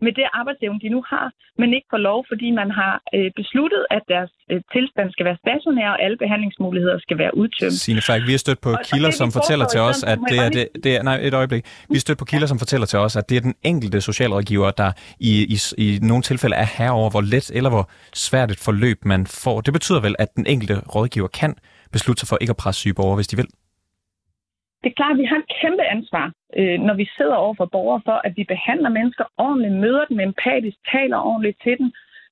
med 0.00 0.12
det 0.18 0.26
arbejdsevne, 0.40 0.80
de 0.84 0.88
nu 0.88 1.00
har, 1.12 1.26
men 1.58 1.68
ikke 1.76 1.86
får 1.90 2.02
lov, 2.08 2.18
fordi 2.30 2.48
man 2.50 2.70
har 2.70 2.94
øh, 3.14 3.30
besluttet, 3.40 3.82
at 3.96 4.02
deres 4.08 4.30
øh, 4.50 4.60
tilstand 4.72 5.08
skal 5.14 5.24
være 5.28 5.38
stationær, 5.44 5.88
og 5.94 6.02
alle 6.04 6.16
behandlingsmuligheder 6.24 6.98
skal 6.98 7.18
være 7.18 7.36
udtømt. 7.36 7.72
Signe 7.72 8.02
Falk, 8.08 8.26
vi 8.26 8.34
har 8.36 8.42
stødt 8.46 8.60
på 8.60 8.70
og, 8.72 8.78
kilder, 8.90 9.08
og 9.08 9.14
som 9.14 9.32
fortæller 9.32 9.66
til 9.74 9.80
os, 9.80 9.98
at 10.12 10.18
det 10.30 10.38
er, 10.44 10.48
det, 10.48 10.64
det 10.84 10.96
er... 10.96 11.02
Nej, 11.02 11.18
et 11.22 11.34
øjeblik. 11.34 11.64
Vi 11.88 11.94
har 11.94 12.04
stødt 12.06 12.18
på 12.18 12.24
kilder, 12.24 12.46
som 12.46 12.58
fortæller 12.58 12.86
til 12.86 12.98
os, 12.98 13.16
at 13.16 13.28
det 13.28 13.36
er 13.36 13.40
den 13.40 13.54
enkelte 13.62 14.00
socialrådgiver, 14.00 14.70
der 14.70 14.92
i, 15.20 15.32
i, 15.54 15.56
i 15.86 15.98
nogle 16.02 16.22
tilfælde 16.22 16.56
er 16.56 16.68
herover, 16.78 17.10
hvor 17.10 17.20
let 17.20 17.50
eller 17.54 17.70
hvor 17.70 17.90
svært 18.14 18.50
et 18.50 18.58
forløb 18.58 18.98
man 19.04 19.26
får. 19.26 19.60
Det 19.60 19.72
betyder 19.72 20.00
vel, 20.00 20.14
at 20.18 20.28
den 20.36 20.46
enkelte 20.46 20.80
rådgiver 20.94 21.28
kan 21.28 21.54
beslutte 21.92 22.20
sig 22.20 22.28
for 22.28 22.38
ikke 22.40 22.50
at 22.50 22.56
presse 22.56 22.80
syge 22.80 22.94
borgere, 22.94 23.14
hvis 23.14 23.26
de 23.26 23.36
vil? 23.36 23.46
Det 24.84 24.90
er 24.90 25.00
klart, 25.00 25.16
at 25.16 25.22
vi 25.22 25.24
har 25.24 25.38
et 25.38 25.52
kæmpe 25.60 25.82
ansvar, 25.82 26.32
øh, 26.58 26.78
når 26.86 26.94
vi 26.94 27.06
sidder 27.16 27.34
over 27.34 27.54
for 27.54 27.68
borgere, 27.76 28.02
for 28.04 28.18
at 28.26 28.32
vi 28.36 28.44
behandler 28.44 28.88
mennesker 28.88 29.24
ordentligt, 29.38 29.74
møder 29.74 30.04
dem 30.04 30.20
empatisk, 30.20 30.76
taler 30.92 31.18
ordentligt 31.30 31.58
til 31.62 31.78
dem, 31.78 31.88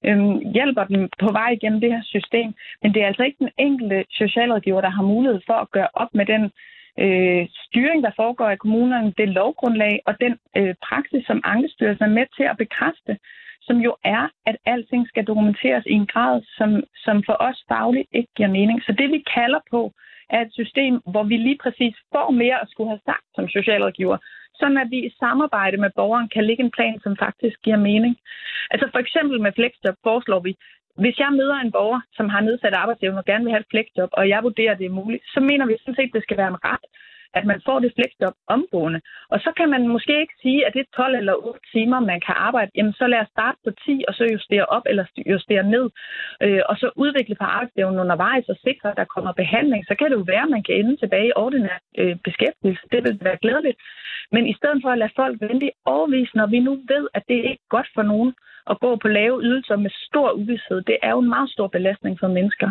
øh, 0.06 0.52
hjælper 0.56 0.85
dem 0.85 1.09
på 1.23 1.28
vej 1.32 1.50
igennem 1.50 1.80
det 1.80 1.92
her 1.92 2.02
system. 2.04 2.54
Men 2.82 2.94
det 2.94 3.02
er 3.02 3.06
altså 3.06 3.23
ikke 3.23 3.44
den 3.44 3.52
enkelte 3.59 4.04
socialrådgiver, 4.11 4.80
der 4.80 4.97
har 4.99 5.02
mulighed 5.02 5.40
for 5.47 5.59
at 5.64 5.71
gøre 5.71 5.88
op 5.94 6.12
med 6.14 6.26
den 6.26 6.44
øh, 7.04 7.47
styring, 7.64 8.02
der 8.02 8.12
foregår 8.16 8.50
i 8.50 8.62
kommunerne, 8.64 9.14
det 9.18 9.28
lovgrundlag 9.28 10.00
og 10.06 10.14
den 10.21 10.35
øh, 10.56 10.75
praksis, 10.88 11.26
som 11.26 11.40
Ankestyrelsen 11.44 12.04
er 12.04 12.16
med 12.18 12.26
til 12.37 12.42
at 12.42 12.56
bekræfte, 12.56 13.18
som 13.62 13.76
jo 13.76 13.97
er, 14.04 14.28
at 14.47 14.56
alting 14.66 15.09
skal 15.09 15.25
dokumenteres 15.25 15.85
i 15.87 15.92
en 15.92 16.06
grad, 16.06 16.42
som, 16.59 16.82
som 17.04 17.23
for 17.26 17.37
os 17.40 17.64
fagligt 17.68 18.09
ikke 18.12 18.32
giver 18.37 18.49
mening. 18.49 18.82
Så 18.82 18.92
det 18.92 19.09
vi 19.11 19.25
kalder 19.37 19.61
på, 19.71 19.92
af 20.32 20.40
et 20.42 20.52
system, 20.60 20.94
hvor 21.12 21.24
vi 21.30 21.36
lige 21.36 21.58
præcis 21.64 21.94
får 22.12 22.30
mere 22.30 22.58
at 22.62 22.68
skulle 22.70 22.90
have 22.90 23.06
sagt 23.10 23.26
som 23.34 23.48
socialrådgiver, 23.48 24.18
sådan 24.60 24.78
at 24.78 24.90
vi 24.90 24.98
i 25.06 25.14
samarbejde 25.18 25.76
med 25.76 25.90
borgeren 25.96 26.28
kan 26.28 26.44
lægge 26.44 26.62
en 26.64 26.76
plan, 26.76 27.00
som 27.00 27.16
faktisk 27.16 27.56
giver 27.62 27.76
mening. 27.90 28.14
Altså 28.70 28.86
for 28.92 28.98
eksempel 28.98 29.40
med 29.40 29.52
Flexjob 29.52 29.96
foreslår 30.02 30.40
vi, 30.40 30.52
hvis 31.02 31.18
jeg 31.18 31.32
møder 31.32 31.56
en 31.60 31.72
borger, 31.72 32.00
som 32.12 32.28
har 32.28 32.40
nedsat 32.40 32.74
arbejdsevne 32.74 33.18
og 33.18 33.24
gerne 33.24 33.44
vil 33.44 33.52
have 33.52 33.60
et 33.60 33.70
flexjob, 33.70 34.10
og 34.12 34.28
jeg 34.28 34.42
vurderer, 34.42 34.72
at 34.72 34.78
det 34.78 34.86
er 34.86 34.98
muligt, 35.00 35.24
så 35.34 35.40
mener 35.40 35.66
vi 35.66 35.76
sådan 35.78 35.94
set, 35.94 36.10
at 36.10 36.16
det 36.16 36.22
skal 36.22 36.36
være 36.36 36.52
en 36.54 36.64
ret, 36.64 36.84
at 37.34 37.44
man 37.50 37.60
får 37.66 37.78
det 37.80 37.92
flexjob 37.96 38.34
omgående. 38.46 39.00
Og 39.32 39.38
så 39.44 39.50
kan 39.58 39.68
man 39.74 39.88
måske 39.88 40.20
ikke 40.20 40.36
sige, 40.42 40.66
at 40.66 40.72
det 40.74 40.80
er 40.80 40.96
12 40.96 41.16
eller 41.16 41.34
8 41.34 41.60
timer, 41.74 42.00
man 42.00 42.20
kan 42.26 42.34
arbejde. 42.48 42.70
Jamen, 42.76 42.92
så 42.92 43.06
lad 43.06 43.20
os 43.24 43.34
starte 43.36 43.58
på 43.66 43.70
10, 43.86 44.04
og 44.08 44.14
så 44.14 44.24
justere 44.32 44.66
op 44.66 44.82
eller 44.90 45.04
justere 45.32 45.64
ned. 45.74 45.86
Øh, 46.44 46.62
og 46.70 46.76
så 46.76 46.90
udvikle 46.96 47.34
på 47.34 47.44
arbejdsevnen 47.44 48.00
undervejs 48.00 48.48
og 48.48 48.56
sikre, 48.66 48.90
at 48.90 48.96
der 48.96 49.12
kommer 49.14 49.32
behandling. 49.32 49.82
Så 49.86 49.94
kan 49.94 50.10
det 50.10 50.16
jo 50.16 50.24
være, 50.32 50.46
at 50.46 50.54
man 50.56 50.62
kan 50.62 50.74
ende 50.74 50.96
tilbage 50.96 51.28
i 51.28 51.38
ordinær 51.44 51.78
øh, 51.98 52.16
beskæftigelse. 52.24 52.84
Det 52.92 53.00
vil 53.04 53.18
være 53.22 53.42
glædeligt. 53.44 53.78
Men 54.34 54.46
i 54.46 54.54
stedet 54.58 54.78
for 54.82 54.90
at 54.90 54.98
lade 54.98 55.16
folk 55.16 55.40
vente 55.40 55.66
i 55.66 55.72
overvis, 55.84 56.30
når 56.34 56.46
vi 56.46 56.58
nu 56.60 56.72
ved, 56.92 57.04
at 57.14 57.22
det 57.28 57.36
er 57.38 57.50
ikke 57.50 57.68
godt 57.68 57.88
for 57.94 58.02
nogen 58.02 58.34
at 58.70 58.80
gå 58.80 58.96
på 58.96 59.08
lave 59.08 59.42
ydelser 59.42 59.76
med 59.76 59.90
stor 60.08 60.30
uvidshed, 60.32 60.82
det 60.82 60.96
er 61.02 61.10
jo 61.10 61.18
en 61.18 61.28
meget 61.28 61.50
stor 61.50 61.68
belastning 61.68 62.20
for 62.20 62.28
mennesker. 62.28 62.70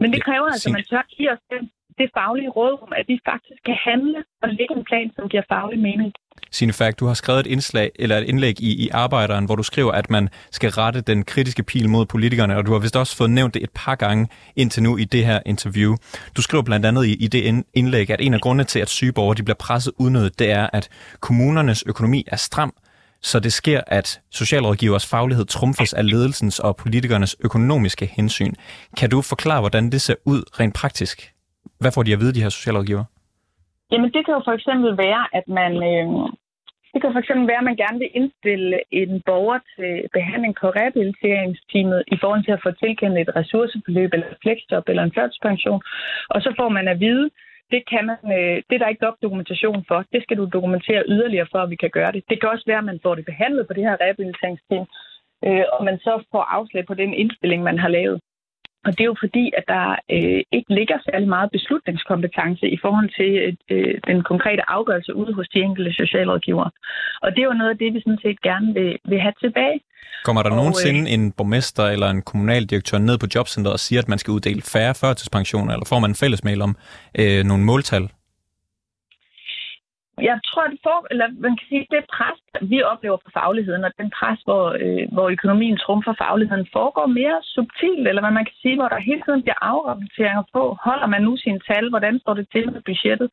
Men 0.00 0.12
det 0.12 0.24
kræver 0.24 0.46
altså, 0.46 0.68
at 0.68 0.72
man 0.72 0.84
tør 0.84 1.04
give 1.16 1.32
os 1.32 1.38
den 1.50 1.70
det 1.98 2.08
faglige 2.18 2.50
rådrum, 2.58 2.92
at 3.00 3.04
vi 3.08 3.16
faktisk 3.30 3.60
kan 3.68 3.78
handle 3.88 4.18
og 4.42 4.48
lægge 4.48 4.74
en 4.76 4.84
plan, 4.84 5.10
som 5.16 5.28
giver 5.28 5.42
faglig 5.48 5.78
mening. 5.78 6.12
Signe 6.50 6.72
Færk, 6.72 7.00
du 7.00 7.06
har 7.06 7.14
skrevet 7.14 7.40
et, 7.40 7.46
indslag, 7.46 7.90
eller 7.94 8.16
et 8.18 8.24
indlæg 8.24 8.60
i, 8.60 8.84
i 8.84 8.88
Arbejderen, 8.88 9.44
hvor 9.44 9.56
du 9.56 9.62
skriver, 9.62 9.92
at 9.92 10.10
man 10.10 10.28
skal 10.50 10.70
rette 10.70 11.00
den 11.00 11.24
kritiske 11.24 11.62
pil 11.62 11.88
mod 11.88 12.06
politikerne, 12.06 12.56
og 12.56 12.66
du 12.66 12.72
har 12.72 12.78
vist 12.78 12.96
også 12.96 13.16
fået 13.16 13.30
nævnt 13.30 13.54
det 13.54 13.62
et 13.62 13.70
par 13.74 13.94
gange 13.94 14.28
indtil 14.56 14.82
nu 14.82 14.96
i 14.96 15.04
det 15.04 15.26
her 15.26 15.40
interview. 15.46 15.96
Du 16.36 16.42
skriver 16.42 16.62
blandt 16.62 16.86
andet 16.86 17.06
i, 17.06 17.24
i 17.24 17.26
det 17.28 17.64
indlæg, 17.74 18.10
at 18.10 18.20
en 18.20 18.34
af 18.34 18.40
grundene 18.40 18.64
til, 18.64 18.78
at 18.78 18.88
sygeborgere 18.88 19.36
de 19.36 19.42
bliver 19.42 19.56
presset 19.56 19.92
udnyttet, 19.98 20.38
det 20.38 20.50
er, 20.50 20.68
at 20.72 20.88
kommunernes 21.20 21.84
økonomi 21.86 22.24
er 22.26 22.36
stram, 22.36 22.74
så 23.22 23.40
det 23.40 23.52
sker, 23.52 23.80
at 23.86 24.20
socialrådgivers 24.30 25.06
faglighed 25.06 25.44
trumfes 25.44 25.92
af 25.92 26.10
ledelsens 26.10 26.58
og 26.58 26.76
politikernes 26.76 27.36
økonomiske 27.40 28.06
hensyn. 28.06 28.54
Kan 28.96 29.10
du 29.10 29.22
forklare, 29.22 29.60
hvordan 29.60 29.90
det 29.90 30.00
ser 30.00 30.14
ud 30.24 30.42
rent 30.60 30.74
praktisk? 30.74 31.32
Hvad 31.80 31.92
får 31.94 32.02
de 32.02 32.12
at 32.12 32.20
vide, 32.20 32.34
de 32.36 32.42
her 32.44 32.48
socialrådgiver? 32.48 33.04
Jamen, 33.92 34.10
det 34.14 34.22
kan 34.24 34.34
jo 34.34 34.42
for 34.44 34.54
eksempel 34.58 34.90
være, 35.06 35.22
at 35.38 35.46
man... 35.60 35.72
Øh, 35.90 36.06
det 36.92 36.98
kan 37.02 37.12
for 37.12 37.22
eksempel 37.24 37.46
være, 37.48 37.62
at 37.62 37.70
man 37.70 37.82
gerne 37.84 37.98
vil 37.98 38.10
indstille 38.20 38.80
en 38.90 39.22
borger 39.26 39.58
til 39.74 39.92
behandling 40.16 40.54
på 40.60 40.66
rehabiliteringsteamet 40.78 42.00
i 42.14 42.16
forhold 42.22 42.44
til 42.44 42.56
at 42.56 42.64
få 42.66 42.70
tilkendt 42.70 43.18
et 43.18 43.36
ressourceforløb 43.36 44.10
eller 44.12 44.26
et 44.30 44.42
flexjob 44.42 44.84
eller 44.88 45.02
en 45.04 45.16
førtidspension. 45.16 45.80
Og 46.34 46.38
så 46.44 46.50
får 46.58 46.68
man 46.68 46.88
at 46.88 47.00
vide, 47.00 47.30
det, 47.72 47.82
kan 47.92 48.04
man, 48.08 48.18
øh, 48.36 48.56
det 48.66 48.74
er 48.74 48.82
der 48.82 48.92
ikke 48.92 49.06
nok 49.06 49.16
dokumentation 49.22 49.80
for. 49.88 49.98
Det 50.12 50.20
skal 50.22 50.36
du 50.36 50.44
dokumentere 50.56 51.08
yderligere 51.14 51.48
for, 51.52 51.58
at 51.62 51.70
vi 51.70 51.76
kan 51.76 51.90
gøre 51.98 52.12
det. 52.12 52.22
Det 52.30 52.40
kan 52.40 52.48
også 52.48 52.66
være, 52.66 52.82
at 52.82 52.90
man 52.90 53.00
får 53.02 53.14
det 53.14 53.24
behandlet 53.24 53.66
på 53.66 53.72
det 53.74 53.84
her 53.86 53.96
rehabiliteringsteam, 54.02 54.84
øh, 55.46 55.64
og 55.72 55.84
man 55.88 55.98
så 55.98 56.12
får 56.32 56.44
afslag 56.56 56.84
på 56.86 56.94
den 56.94 57.12
indstilling, 57.22 57.62
man 57.62 57.78
har 57.78 57.88
lavet. 57.88 58.20
Og 58.88 58.92
det 58.96 59.02
er 59.02 59.12
jo 59.12 59.18
fordi, 59.24 59.44
at 59.58 59.64
der 59.74 59.86
øh, 60.16 60.40
ikke 60.56 60.70
ligger 60.78 60.98
særlig 61.08 61.28
meget 61.36 61.50
beslutningskompetence 61.56 62.64
i 62.76 62.78
forhold 62.84 63.10
til 63.18 63.30
øh, 63.72 63.94
den 64.10 64.18
konkrete 64.30 64.62
afgørelse 64.76 65.14
ude 65.14 65.32
hos 65.34 65.48
de 65.54 65.58
enkelte 65.68 65.92
socialrådgivere. 65.92 66.70
Og 67.22 67.28
det 67.32 67.40
er 67.40 67.48
jo 67.50 67.60
noget 67.60 67.70
af 67.70 67.78
det, 67.78 67.94
vi 67.94 68.00
sådan 68.00 68.24
set 68.26 68.40
gerne 68.48 68.68
vil, 68.78 68.90
vil 69.10 69.20
have 69.20 69.36
tilbage. 69.44 69.78
Kommer 70.24 70.42
der 70.42 70.50
og, 70.50 70.56
nogensinde 70.56 71.00
øh, 71.00 71.14
en 71.14 71.32
borgmester 71.32 71.84
eller 71.94 72.08
en 72.10 72.22
kommunaldirektør 72.22 72.98
ned 72.98 73.18
på 73.18 73.26
jobcenteret 73.34 73.72
og 73.72 73.80
siger, 73.80 74.00
at 74.02 74.08
man 74.08 74.18
skal 74.18 74.32
uddele 74.32 74.62
færre 74.74 74.94
førtidspensioner, 74.94 75.72
eller 75.72 75.86
får 75.92 75.98
man 75.98 76.10
en 76.10 76.20
fællesmail 76.22 76.60
om 76.62 76.76
øh, 77.20 77.44
nogle 77.44 77.64
måltal? 77.64 78.08
Jeg 80.20 80.40
tror, 80.48 80.62
at 80.62 80.76
for, 80.82 81.06
eller 81.10 81.26
man 81.46 81.56
kan 81.56 81.66
sige, 81.68 81.86
det 81.90 82.04
pres, 82.16 82.38
vi 82.72 82.82
oplever 82.82 83.16
på 83.16 83.30
fagligheden, 83.38 83.84
og 83.84 83.92
den 84.00 84.10
pres, 84.18 84.40
hvor, 84.44 84.64
øh, 84.82 85.04
hvor 85.14 85.28
økonomien 85.36 85.76
trumfer 85.76 86.14
fagligheden, 86.18 86.66
foregår 86.72 87.06
mere 87.06 87.38
subtilt, 87.42 88.08
eller 88.08 88.22
hvad 88.22 88.34
man 88.38 88.44
kan 88.44 88.58
sige, 88.62 88.76
hvor 88.76 88.88
der 88.88 89.06
hele 89.08 89.22
tiden 89.22 89.42
bliver 89.42 89.60
afrapporteringer 89.72 90.44
på, 90.52 90.62
holder 90.86 91.06
man 91.06 91.22
nu 91.22 91.36
sine 91.36 91.60
tal, 91.68 91.88
hvordan 91.90 92.18
står 92.18 92.34
det 92.34 92.46
til 92.52 92.72
med 92.72 92.82
budgettet. 92.88 93.28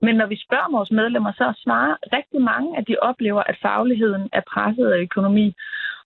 Men 0.00 0.14
når 0.16 0.26
vi 0.26 0.36
spørger 0.46 0.76
vores 0.76 0.90
medlemmer, 0.90 1.32
så 1.32 1.46
svarer 1.64 1.94
rigtig 2.16 2.40
mange, 2.52 2.78
at 2.78 2.84
de 2.88 2.96
oplever, 3.02 3.42
at 3.50 3.56
fagligheden 3.62 4.28
er 4.32 4.42
presset 4.52 4.86
af 4.92 4.98
økonomi, 4.98 5.54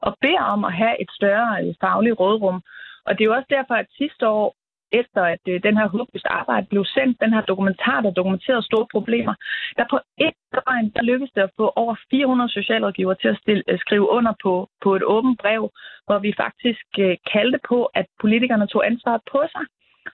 og 0.00 0.16
beder 0.20 0.42
om 0.54 0.64
at 0.64 0.72
have 0.72 0.96
et 1.02 1.10
større 1.18 1.50
øh, 1.62 1.74
fagligt 1.80 2.20
rådrum. 2.20 2.62
Og 3.06 3.12
det 3.14 3.20
er 3.22 3.30
jo 3.30 3.34
også 3.38 3.50
derfor, 3.50 3.74
at 3.74 3.96
sidste 4.00 4.28
år 4.28 4.57
efter 4.92 5.22
at 5.34 5.42
øh, 5.48 5.62
den 5.62 5.76
her 5.78 5.88
håbløst 5.88 6.26
arbejde 6.40 6.66
blev 6.66 6.84
sendt, 6.84 7.20
den 7.20 7.32
her 7.34 7.40
dokumentar, 7.40 8.00
der 8.00 8.10
dokumenterede 8.10 8.62
store 8.62 8.86
problemer, 8.94 9.34
der 9.76 9.84
på 9.90 9.98
et 10.26 10.36
døgn, 10.54 10.90
der 10.96 11.02
lykkedes 11.02 11.32
det 11.34 11.42
at 11.42 11.56
få 11.56 11.72
over 11.76 11.94
400 12.10 12.50
socialrådgivere 12.50 13.16
til 13.22 13.28
at 13.28 13.38
stille, 13.42 13.62
øh, 13.68 13.78
skrive 13.78 14.10
under 14.10 14.32
på, 14.42 14.68
på 14.84 14.96
et 14.96 15.04
åbent 15.14 15.38
brev, 15.42 15.62
hvor 16.06 16.18
vi 16.18 16.32
faktisk 16.44 16.86
øh, 16.98 17.16
kaldte 17.32 17.58
på, 17.68 17.78
at 17.84 18.06
politikerne 18.20 18.66
tog 18.66 18.86
ansvaret 18.86 19.22
på 19.32 19.40
sig 19.54 19.64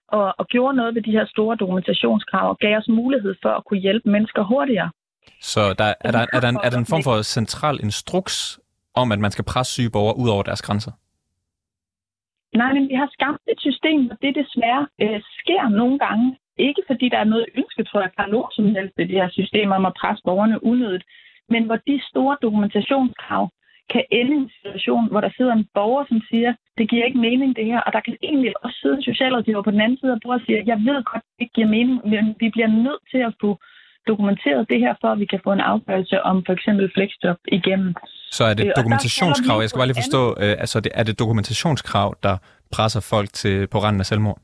og, 0.07 0.33
og 0.39 0.45
gjorde 0.47 0.77
noget 0.77 0.95
ved 0.95 1.01
de 1.01 1.11
her 1.11 1.25
store 1.25 1.55
dokumentationskrav 1.55 2.49
og 2.49 2.57
gav 2.57 2.77
os 2.77 2.87
mulighed 2.87 3.35
for 3.41 3.49
at 3.49 3.65
kunne 3.65 3.79
hjælpe 3.79 4.09
mennesker 4.09 4.43
hurtigere. 4.43 4.91
Så 5.41 5.73
der, 5.73 5.93
er, 6.01 6.11
der, 6.11 6.25
er, 6.33 6.39
der 6.39 6.49
en, 6.49 6.59
er 6.63 6.69
der 6.69 6.77
en 6.77 6.85
form 6.85 7.03
for 7.03 7.21
central 7.21 7.79
instruks 7.83 8.59
om, 8.95 9.11
at 9.11 9.19
man 9.19 9.31
skal 9.31 9.45
presse 9.45 9.73
syge 9.73 9.89
borgere 9.89 10.17
ud 10.17 10.29
over 10.29 10.43
deres 10.43 10.61
grænser? 10.61 10.91
Nej, 12.61 12.73
men 12.73 12.89
vi 12.89 12.95
har 13.01 13.09
skabt 13.17 13.41
et 13.51 13.59
system, 13.59 13.99
hvor 14.05 14.17
det 14.21 14.35
desværre 14.35 14.87
øh, 15.01 15.21
sker 15.39 15.69
nogle 15.69 15.99
gange. 15.99 16.37
Ikke 16.57 16.83
fordi 16.87 17.09
der 17.09 17.17
er 17.17 17.31
noget 17.33 17.45
ønske, 17.55 17.83
tror 17.83 18.01
jeg, 18.01 18.11
fra 18.15 18.27
nogen 18.27 18.51
som 18.51 18.65
helst 18.75 18.95
i 18.99 19.03
det 19.03 19.21
her 19.21 19.29
system 19.29 19.71
om 19.71 19.85
at 19.85 19.97
presse 20.01 20.21
borgerne 20.27 20.63
unødigt, 20.63 21.05
men 21.49 21.63
hvor 21.65 21.79
de 21.87 22.01
store 22.09 22.37
dokumentationskrav 22.41 23.49
kan 23.93 24.03
ende 24.11 24.33
i 24.35 24.37
en 24.37 24.51
situation, 24.57 25.09
hvor 25.11 25.21
der 25.21 25.31
sidder 25.37 25.53
en 25.53 25.67
borger, 25.73 26.05
som 26.07 26.21
siger, 26.29 26.53
det 26.77 26.89
giver 26.89 27.05
ikke 27.05 27.25
mening 27.27 27.55
det 27.55 27.65
her, 27.65 27.79
og 27.79 27.93
der 27.93 27.99
kan 27.99 28.17
egentlig 28.23 28.53
også 28.63 28.77
sidde 28.81 28.95
en 28.95 29.09
socialrådgiver 29.09 29.61
på 29.61 29.71
den 29.71 29.81
anden 29.81 29.97
side 29.97 30.11
og 30.11 30.19
borger 30.23 30.39
og 30.39 30.45
siger, 30.45 30.63
jeg 30.65 30.79
ved 30.87 31.03
godt, 31.03 31.23
det 31.23 31.41
ikke 31.43 31.53
giver 31.53 31.67
mening, 31.67 31.97
men 32.13 32.35
vi 32.39 32.49
bliver 32.49 32.67
nødt 32.67 33.03
til 33.11 33.17
at 33.17 33.33
få 33.41 33.49
dokumenteret 34.07 34.69
det 34.69 34.79
her, 34.79 34.93
for 35.01 35.07
at 35.07 35.19
vi 35.19 35.25
kan 35.25 35.39
få 35.43 35.51
en 35.53 35.59
afgørelse 35.59 36.21
om 36.21 36.43
for 36.45 36.53
eksempel 36.53 36.91
flexjob 36.95 37.37
igennem. 37.47 37.95
Så 38.31 38.43
er 38.43 38.53
det 38.53 38.65
øh, 38.65 38.71
dokumentationskrav, 38.77 39.59
jeg 39.61 39.69
skal 39.69 39.79
bare 39.79 39.87
lige 39.87 40.01
forstå, 40.03 40.23
øh, 40.43 40.55
altså 40.63 40.79
det, 40.79 40.91
er 40.95 41.03
det 41.03 41.19
dokumentationskrav, 41.19 42.15
der 42.23 42.37
presser 42.71 43.01
folk 43.13 43.29
til 43.33 43.67
på 43.67 43.77
randen 43.77 43.99
af 43.99 44.05
selvmord? 44.05 44.39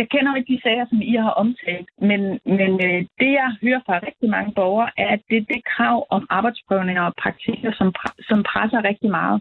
Jeg 0.00 0.08
kender 0.14 0.36
ikke 0.36 0.52
de 0.54 0.60
sager, 0.62 0.86
som 0.90 1.00
I 1.12 1.14
har 1.26 1.34
omtalt, 1.42 1.88
men, 2.08 2.20
men 2.56 2.70
øh, 2.86 3.00
det, 3.20 3.30
jeg 3.40 3.50
hører 3.62 3.80
fra 3.86 3.94
rigtig 4.08 4.28
mange 4.36 4.52
borgere, 4.58 4.90
er, 4.98 5.08
at 5.16 5.22
det 5.28 5.36
er 5.38 5.46
det 5.52 5.60
krav 5.74 6.06
om 6.16 6.26
arbejdsprøvninger 6.30 7.02
og 7.02 7.14
praktikker, 7.22 7.72
som, 7.78 7.88
som 8.28 8.38
presser 8.50 8.80
rigtig 8.90 9.10
meget. 9.10 9.38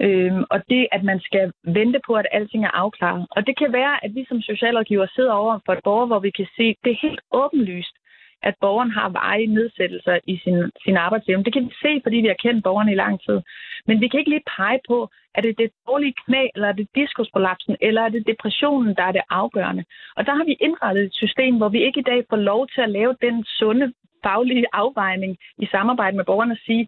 Øhm, 0.00 0.44
og 0.50 0.58
det, 0.70 0.88
at 0.92 1.02
man 1.04 1.20
skal 1.20 1.52
vente 1.64 2.00
på, 2.06 2.12
at 2.14 2.26
alting 2.32 2.64
er 2.64 2.74
afklaret. 2.82 3.26
Og 3.30 3.46
det 3.46 3.58
kan 3.58 3.72
være, 3.72 4.04
at 4.04 4.14
vi 4.14 4.24
som 4.28 4.40
socialrådgiver 4.40 5.06
sidder 5.14 5.32
over 5.32 5.58
for 5.66 5.72
et 5.72 5.84
borger, 5.84 6.06
hvor 6.06 6.18
vi 6.18 6.30
kan 6.30 6.46
se, 6.56 6.62
at 6.62 6.76
det 6.84 6.92
er 6.92 7.06
helt 7.06 7.20
åbenlyst, 7.32 7.96
at 8.42 8.54
borgeren 8.60 8.90
har 8.90 9.08
veje 9.08 9.46
nedsættelser 9.46 10.18
i 10.26 10.36
sin, 10.44 10.58
sin 10.84 10.96
arbejdsevne. 10.96 11.44
Det 11.44 11.52
kan 11.52 11.64
vi 11.68 11.74
se, 11.82 12.00
fordi 12.02 12.16
vi 12.16 12.26
har 12.26 12.42
kendt 12.44 12.64
borgerne 12.64 12.92
i 12.92 13.00
lang 13.04 13.20
tid. 13.26 13.38
Men 13.86 14.00
vi 14.00 14.08
kan 14.08 14.18
ikke 14.20 14.30
lige 14.30 14.50
pege 14.56 14.80
på, 14.88 14.98
er 15.34 15.40
det 15.40 15.58
det 15.58 15.70
dårlige 15.86 16.14
knæ, 16.24 16.42
eller 16.54 16.68
er 16.68 16.72
det 16.72 16.88
diskusprolapsen, 16.94 17.76
eller 17.80 18.02
er 18.02 18.08
det 18.08 18.26
depressionen, 18.26 18.94
der 18.94 19.02
er 19.02 19.12
det 19.12 19.22
afgørende. 19.30 19.84
Og 20.16 20.26
der 20.26 20.34
har 20.34 20.44
vi 20.44 20.56
indrettet 20.60 21.04
et 21.04 21.14
system, 21.14 21.56
hvor 21.56 21.68
vi 21.68 21.80
ikke 21.84 22.00
i 22.00 22.08
dag 22.10 22.24
får 22.30 22.36
lov 22.36 22.66
til 22.74 22.80
at 22.80 22.90
lave 22.90 23.16
den 23.22 23.44
sunde 23.44 23.92
faglige 24.24 24.66
afvejning 24.72 25.36
i 25.58 25.66
samarbejde 25.66 26.16
med 26.16 26.24
borgerne 26.24 26.52
og 26.52 26.62
sige, 26.66 26.86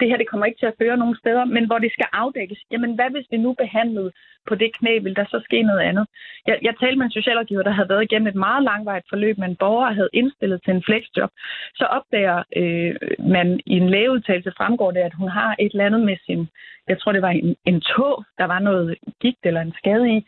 det 0.00 0.08
her 0.08 0.16
det 0.16 0.28
kommer 0.28 0.46
ikke 0.46 0.58
til 0.58 0.72
at 0.72 0.78
føre 0.82 0.96
nogen 0.96 1.16
steder, 1.16 1.44
men 1.44 1.66
hvor 1.66 1.78
det 1.78 1.92
skal 1.92 2.08
afdækkes. 2.12 2.60
Jamen, 2.70 2.94
hvad 2.94 3.10
hvis 3.10 3.26
vi 3.30 3.36
nu 3.36 3.52
behandlede 3.52 4.10
på 4.48 4.54
det 4.54 4.70
knæ, 4.78 4.98
vil 4.98 5.16
der 5.16 5.24
så 5.24 5.40
ske 5.44 5.62
noget 5.62 5.80
andet? 5.80 6.06
Jeg, 6.46 6.58
jeg 6.62 6.74
talte 6.80 6.98
med 6.98 7.06
en 7.06 7.18
socialrådgiver, 7.18 7.62
der 7.62 7.70
havde 7.70 7.88
været 7.88 8.02
igennem 8.02 8.28
et 8.28 8.34
meget 8.46 8.62
langvarigt 8.64 9.08
forløb 9.08 9.38
med 9.38 9.48
en 9.48 9.56
borger, 9.56 9.92
havde 9.92 10.10
indstillet 10.12 10.60
til 10.64 10.74
en 10.74 10.82
flexjob. 10.82 11.30
Så 11.74 11.84
opdager 11.84 12.42
øh, 12.56 12.94
man 13.18 13.60
i 13.66 13.74
en 13.82 13.90
lægeudtalelse, 13.90 14.52
fremgår 14.56 14.90
det, 14.90 15.00
at 15.00 15.14
hun 15.14 15.28
har 15.28 15.56
et 15.58 15.72
eller 15.72 15.86
andet 15.86 16.00
med 16.00 16.16
sin, 16.26 16.48
jeg 16.88 16.98
tror 16.98 17.12
det 17.12 17.22
var 17.22 17.30
en, 17.30 17.56
en 17.64 17.80
tog, 17.80 18.24
der 18.38 18.44
var 18.44 18.58
noget 18.58 18.96
gigt 19.20 19.42
eller 19.44 19.60
en 19.60 19.74
skade 19.78 20.16
i, 20.16 20.26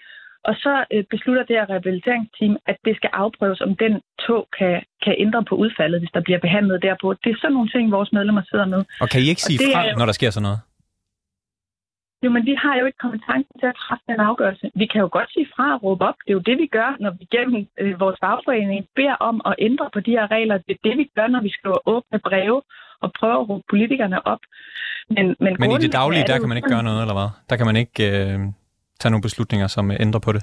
og 0.49 0.55
så 0.65 0.85
øh, 0.93 1.05
beslutter 1.11 1.45
det 1.49 1.57
her 1.57 1.71
rehabiliteringsteam, 1.71 2.57
at 2.71 2.77
det 2.85 2.97
skal 2.97 3.11
afprøves, 3.13 3.61
om 3.61 3.77
den 3.77 3.93
tog 4.27 4.49
kan, 4.59 4.83
kan 5.05 5.15
ændre 5.19 5.45
på 5.45 5.55
udfaldet, 5.55 6.01
hvis 6.01 6.15
der 6.17 6.23
bliver 6.27 6.41
behandlet 6.47 6.83
derpå. 6.83 7.07
Det 7.25 7.31
er 7.31 7.39
sådan 7.41 7.53
nogle 7.53 7.71
ting, 7.75 7.91
vores 7.91 8.13
medlemmer 8.13 8.43
sidder 8.51 8.67
med. 8.67 8.83
Og 9.01 9.09
kan 9.09 9.21
I 9.21 9.29
ikke 9.33 9.43
sige 9.43 9.59
fra, 9.59 9.87
er, 9.87 9.97
når 9.99 10.07
der 10.07 10.13
sker 10.13 10.31
sådan 10.31 10.47
noget? 10.49 10.61
Jo, 12.25 12.31
men 12.31 12.43
vi 12.51 12.55
har 12.63 12.75
jo 12.81 12.85
ikke 12.87 12.99
kompetencen 13.05 13.55
til 13.61 13.69
at 13.73 13.77
træffe 13.83 14.05
den 14.09 14.21
afgørelse. 14.21 14.71
Vi 14.75 14.87
kan 14.87 15.01
jo 15.05 15.09
godt 15.13 15.33
sige 15.35 15.47
fra 15.55 15.67
og 15.75 15.83
råbe 15.83 16.05
op. 16.09 16.19
Det 16.25 16.31
er 16.31 16.39
jo 16.39 16.47
det, 16.51 16.57
vi 16.59 16.67
gør, 16.79 16.91
når 17.01 17.11
vi 17.19 17.25
gennem 17.35 17.67
øh, 17.81 18.01
vores 18.01 18.19
fagforening 18.25 18.87
beder 18.97 19.17
om 19.29 19.37
at 19.47 19.55
ændre 19.59 19.87
på 19.95 20.01
de 20.01 20.11
her 20.11 20.27
regler. 20.31 20.57
Det 20.59 20.75
er 20.77 20.83
det, 20.89 20.99
vi 20.99 21.07
gør, 21.17 21.27
når 21.27 21.43
vi 21.43 21.51
skriver 21.59 21.79
åbne 21.95 22.19
breve 22.29 22.63
og 23.05 23.09
prøver 23.19 23.39
at 23.41 23.49
råbe 23.49 23.65
politikerne 23.71 24.27
op. 24.27 24.43
Men, 25.11 25.27
men, 25.41 25.57
men 25.59 25.71
i 25.71 25.79
det 25.85 25.93
daglige, 25.93 26.25
der 26.27 26.39
kan 26.39 26.49
man 26.49 26.57
ikke 26.57 26.73
gøre 26.75 26.83
noget, 26.83 27.01
eller 27.05 27.17
hvad? 27.19 27.29
Der 27.51 27.57
kan 27.57 27.67
man 27.67 27.77
ikke... 27.77 27.99
Øh 28.13 28.39
tage 29.01 29.13
nogle 29.13 29.27
beslutninger, 29.29 29.67
som 29.77 29.85
ændrer 30.05 30.23
på 30.27 30.33
det 30.37 30.43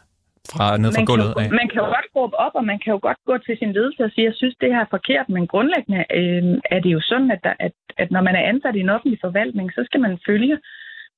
fra 0.52 0.66
ned 0.82 0.92
fra 0.96 1.06
gulvet 1.12 1.34
af? 1.42 1.48
Man 1.62 1.68
kan 1.72 1.80
jo 1.84 1.88
godt 1.96 2.08
råbe 2.16 2.36
op, 2.46 2.56
og 2.60 2.66
man 2.72 2.80
kan 2.82 2.92
jo 2.96 3.00
godt 3.08 3.20
gå 3.30 3.36
til 3.38 3.56
sin 3.62 3.72
ledelse 3.78 4.02
og 4.08 4.12
sige, 4.12 4.26
jeg 4.30 4.38
synes, 4.40 4.56
det 4.62 4.70
her 4.74 4.82
er 4.86 4.94
forkert, 4.98 5.28
men 5.36 5.48
grundlæggende 5.54 6.02
øh, 6.20 6.44
er 6.76 6.80
det 6.84 6.92
jo 6.98 7.02
sådan, 7.12 7.32
at, 7.36 7.42
der, 7.44 7.54
at, 7.68 7.76
at 8.02 8.10
når 8.12 8.22
man 8.28 8.36
er 8.36 8.44
ansat 8.52 8.76
i 8.76 8.84
en 8.86 8.96
offentlig 8.96 9.20
forvaltning, 9.26 9.68
så 9.78 9.82
skal 9.88 10.02
man 10.06 10.20
følge 10.28 10.58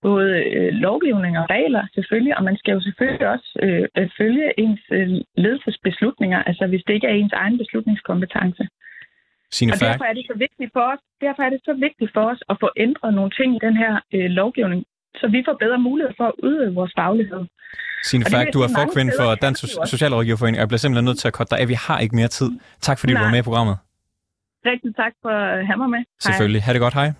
både 0.01 0.29
øh, 0.55 0.71
lovgivning 0.85 1.33
og 1.39 1.45
regler 1.49 1.83
selvfølgelig, 1.95 2.37
og 2.37 2.43
man 2.43 2.57
skal 2.57 2.73
jo 2.73 2.81
selvfølgelig 2.81 3.27
også 3.35 3.49
øh, 3.63 4.09
følge 4.17 4.45
ens 4.63 4.83
øh, 4.91 5.09
ledelsesbeslutninger, 5.43 6.39
altså 6.43 6.67
hvis 6.67 6.83
det 6.87 6.93
ikke 6.93 7.07
er 7.07 7.17
ens 7.21 7.33
egen 7.33 7.57
beslutningskompetence. 7.57 8.63
Sine 9.51 9.73
og 9.73 9.79
derfor 9.79 10.05
er 10.05 10.13
det 10.13 10.25
så 10.31 10.35
vigtigt 10.45 10.71
for 10.73 10.85
os, 10.93 11.01
derfor 11.21 11.41
er 11.43 11.49
det 11.49 11.61
så 11.65 11.73
vigtigt 11.73 12.11
for 12.13 12.23
os 12.31 12.41
at 12.49 12.57
få 12.63 12.69
ændret 12.77 13.13
nogle 13.13 13.31
ting 13.39 13.49
i 13.55 13.59
den 13.67 13.75
her 13.83 13.93
øh, 14.13 14.29
lovgivning, 14.39 14.83
så 15.15 15.27
vi 15.27 15.43
får 15.47 15.55
bedre 15.63 15.79
mulighed 15.79 16.13
for 16.17 16.27
at 16.27 16.35
udøve 16.43 16.73
vores 16.73 16.93
faglighed. 16.97 17.41
Signe 18.03 18.25
Færk, 18.31 18.47
du 18.53 18.59
er 18.61 18.69
forkvinde 18.79 19.11
for 19.19 19.35
Dansk 19.35 19.59
Socialrådgiverforening, 19.85 20.57
og 20.57 20.59
jeg 20.59 20.67
bliver 20.67 20.77
simpelthen 20.83 21.05
nødt 21.05 21.19
til 21.19 21.27
at 21.27 21.33
korte 21.33 21.49
dig 21.51 21.59
af. 21.59 21.67
Vi 21.67 21.77
har 21.87 21.99
ikke 21.99 22.15
mere 22.15 22.27
tid. 22.27 22.49
Tak 22.81 22.99
fordi 22.99 23.13
Nej. 23.13 23.21
du 23.21 23.25
var 23.25 23.31
med 23.31 23.39
i 23.39 23.47
programmet. 23.49 23.77
Rigtig 24.65 24.95
tak 24.95 25.13
for 25.21 25.29
at 25.29 25.67
have 25.67 25.77
mig 25.77 25.89
med. 25.89 26.01
Selvfølgelig. 26.21 26.63
Ha' 26.63 26.73
det 26.73 26.81
godt. 26.81 26.93
Hej. 26.93 27.11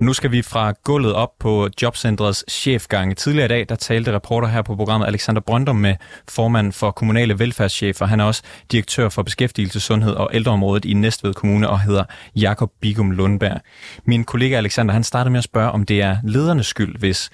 Nu 0.00 0.12
skal 0.12 0.32
vi 0.32 0.42
fra 0.42 0.72
gulvet 0.84 1.14
op 1.14 1.32
på 1.40 1.68
Jobcentrets 1.82 2.44
chefgange. 2.52 3.14
Tidligere 3.14 3.44
i 3.44 3.48
dag, 3.48 3.66
der 3.68 3.74
talte 3.74 4.12
reporter 4.12 4.48
her 4.48 4.62
på 4.62 4.76
programmet 4.76 5.06
Alexander 5.06 5.40
Brøndum 5.40 5.76
med 5.76 5.94
formand 6.28 6.72
for 6.72 6.90
kommunale 6.90 7.38
velfærdschefer. 7.38 8.06
Han 8.06 8.20
er 8.20 8.24
også 8.24 8.42
direktør 8.72 9.08
for 9.08 9.22
beskæftigelse, 9.22 9.80
sundhed 9.80 10.12
og 10.12 10.30
ældreområdet 10.34 10.84
i 10.84 10.92
Næstved 10.92 11.34
Kommune 11.34 11.68
og 11.68 11.80
hedder 11.80 12.04
Jakob 12.36 12.70
Bigum 12.80 13.10
Lundberg. 13.10 13.60
Min 14.04 14.24
kollega 14.24 14.56
Alexander, 14.56 14.92
han 14.92 15.02
startede 15.02 15.30
med 15.30 15.38
at 15.38 15.44
spørge, 15.44 15.70
om 15.70 15.86
det 15.86 16.02
er 16.02 16.16
ledernes 16.24 16.66
skyld, 16.66 16.98
hvis 16.98 17.30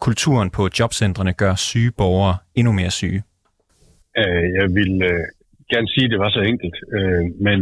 kulturen 0.00 0.50
på 0.50 0.68
jobcentrene 0.78 1.32
gør 1.32 1.54
syge 1.54 1.92
borgere 1.98 2.36
endnu 2.54 2.72
mere 2.72 2.90
syge. 2.90 3.22
Øh, 4.18 4.44
jeg 4.58 4.66
vil 4.78 5.02
øh, 5.10 5.24
gerne 5.72 5.88
sige, 5.88 6.04
at 6.04 6.10
det 6.10 6.18
var 6.18 6.30
så 6.30 6.40
enkelt, 6.40 6.76
øh, 6.96 7.24
men 7.46 7.58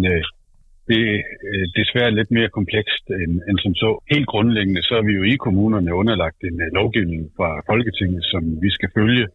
det 0.90 1.00
er 1.14 1.19
øh, 1.49 1.64
desværre 1.81 2.16
lidt 2.19 2.31
mere 2.37 2.55
komplekst 2.59 3.05
end, 3.23 3.35
end 3.49 3.59
som 3.64 3.75
så. 3.83 3.90
Helt 4.14 4.28
grundlæggende 4.33 4.83
så 4.88 4.95
er 5.00 5.05
vi 5.09 5.14
jo 5.21 5.25
i 5.33 5.35
kommunerne 5.45 5.99
underlagt 6.00 6.40
en 6.50 6.59
uh, 6.64 6.69
lovgivning 6.78 7.23
fra 7.37 7.50
Folketinget, 7.71 8.23
som 8.33 8.43
vi 8.64 8.71
skal 8.76 8.90
følge, 8.99 9.26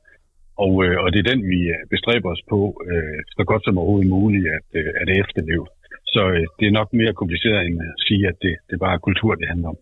og, 0.64 0.74
uh, 0.86 0.98
og 1.04 1.08
det 1.12 1.20
er 1.20 1.32
den, 1.32 1.42
vi 1.54 1.60
bestræber 1.94 2.30
os 2.36 2.44
på 2.52 2.60
så 3.38 3.44
godt 3.52 3.64
som 3.66 3.78
overhovedet 3.78 4.10
muligt 4.10 4.48
at, 4.58 4.68
at 5.02 5.08
efterleve. 5.22 5.66
Så 6.14 6.22
det 6.60 6.66
er 6.68 6.78
nok 6.80 6.90
mere 7.02 7.14
kompliceret 7.22 7.60
end 7.68 7.78
at 7.90 7.94
sige, 8.08 8.24
at 8.32 8.38
det, 8.46 8.56
det 8.70 8.78
bare 8.84 8.94
er 8.94 9.08
kultur, 9.08 9.36
det 9.36 9.48
handler 9.54 9.70
om. 9.74 9.78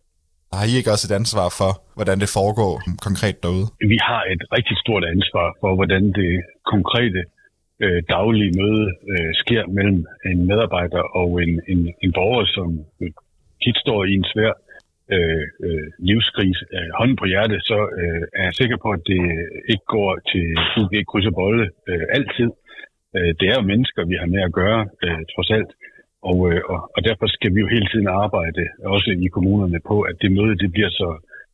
Har 0.58 0.66
I 0.72 0.74
ikke 0.80 0.94
også 0.96 1.06
et 1.10 1.18
ansvar 1.22 1.48
for, 1.60 1.72
hvordan 1.98 2.18
det 2.24 2.30
foregår 2.40 2.74
konkret 3.08 3.38
derude? 3.44 3.68
Vi 3.94 3.98
har 4.10 4.22
et 4.34 4.42
rigtig 4.58 4.76
stort 4.84 5.04
ansvar 5.16 5.48
for, 5.62 5.72
hvordan 5.80 6.04
det 6.20 6.32
konkrete 6.74 7.22
øh, 7.84 8.04
daglige 8.16 8.54
møde 8.62 8.86
øh, 9.12 9.32
sker 9.42 9.64
mellem 9.78 10.06
en 10.26 10.40
medarbejder 10.48 11.04
og 11.22 11.30
en, 11.44 11.62
en, 11.72 11.94
en 12.04 12.12
borger, 12.18 12.46
som 12.46 12.68
tit 13.64 13.78
står 13.78 14.00
i 14.06 14.14
en 14.14 14.26
svær 14.34 14.54
øh, 15.16 15.46
øh, 15.66 15.88
livskrise. 16.10 16.64
Øh, 16.76 16.90
hånden 17.00 17.18
på 17.22 17.26
hjertet, 17.32 17.60
så 17.70 17.80
øh, 18.02 18.24
er 18.40 18.44
jeg 18.48 18.56
sikker 18.62 18.78
på, 18.84 18.90
at 18.98 19.04
det 19.12 19.24
ikke 19.72 19.86
går 19.96 20.12
til 20.32 20.46
UG 20.80 20.94
kryds 21.10 21.30
og 21.32 21.36
bolle 21.42 21.66
øh, 21.90 22.06
altid. 22.18 22.50
Øh, 23.16 23.32
det 23.40 23.46
er 23.50 23.56
jo 23.60 23.70
mennesker, 23.72 24.02
vi 24.12 24.16
har 24.22 24.30
med 24.36 24.42
at 24.48 24.56
gøre, 24.62 24.82
øh, 25.06 25.22
trods 25.34 25.52
alt. 25.58 25.72
Og, 26.30 26.38
øh, 26.50 26.62
og, 26.72 26.80
og 26.96 27.00
derfor 27.08 27.28
skal 27.28 27.52
vi 27.56 27.60
jo 27.64 27.68
hele 27.76 27.88
tiden 27.92 28.08
arbejde, 28.08 28.64
også 28.96 29.10
i 29.26 29.28
kommunerne, 29.36 29.80
på, 29.90 30.02
at 30.10 30.16
det 30.22 30.32
møde 30.32 30.58
det 30.64 30.72
bliver 30.76 30.92
så 31.02 31.10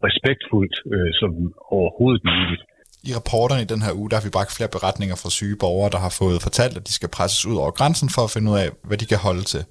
respektfuldt 0.07 0.75
øh, 0.93 1.11
som 1.19 1.31
overhovedet 1.77 2.23
muligt. 2.31 2.63
I 3.05 3.15
rapporterne 3.15 3.61
i 3.61 3.65
den 3.65 3.81
her 3.81 3.93
uge, 3.93 4.09
der 4.09 4.15
har 4.15 4.23
vi 4.23 4.29
bragt 4.29 4.51
flere 4.51 4.69
beretninger 4.69 5.15
fra 5.15 5.29
syge 5.29 5.55
borgere, 5.55 5.89
der 5.91 5.97
har 5.97 6.09
fået 6.09 6.41
fortalt, 6.41 6.77
at 6.77 6.87
de 6.87 6.93
skal 6.93 7.09
presses 7.09 7.45
ud 7.45 7.55
over 7.55 7.71
grænsen 7.71 8.09
for 8.09 8.23
at 8.23 8.31
finde 8.31 8.51
ud 8.51 8.57
af, 8.57 8.69
hvad 8.83 8.97
de 8.97 9.05
kan 9.05 9.17
holde 9.17 9.43
til. 9.43 9.65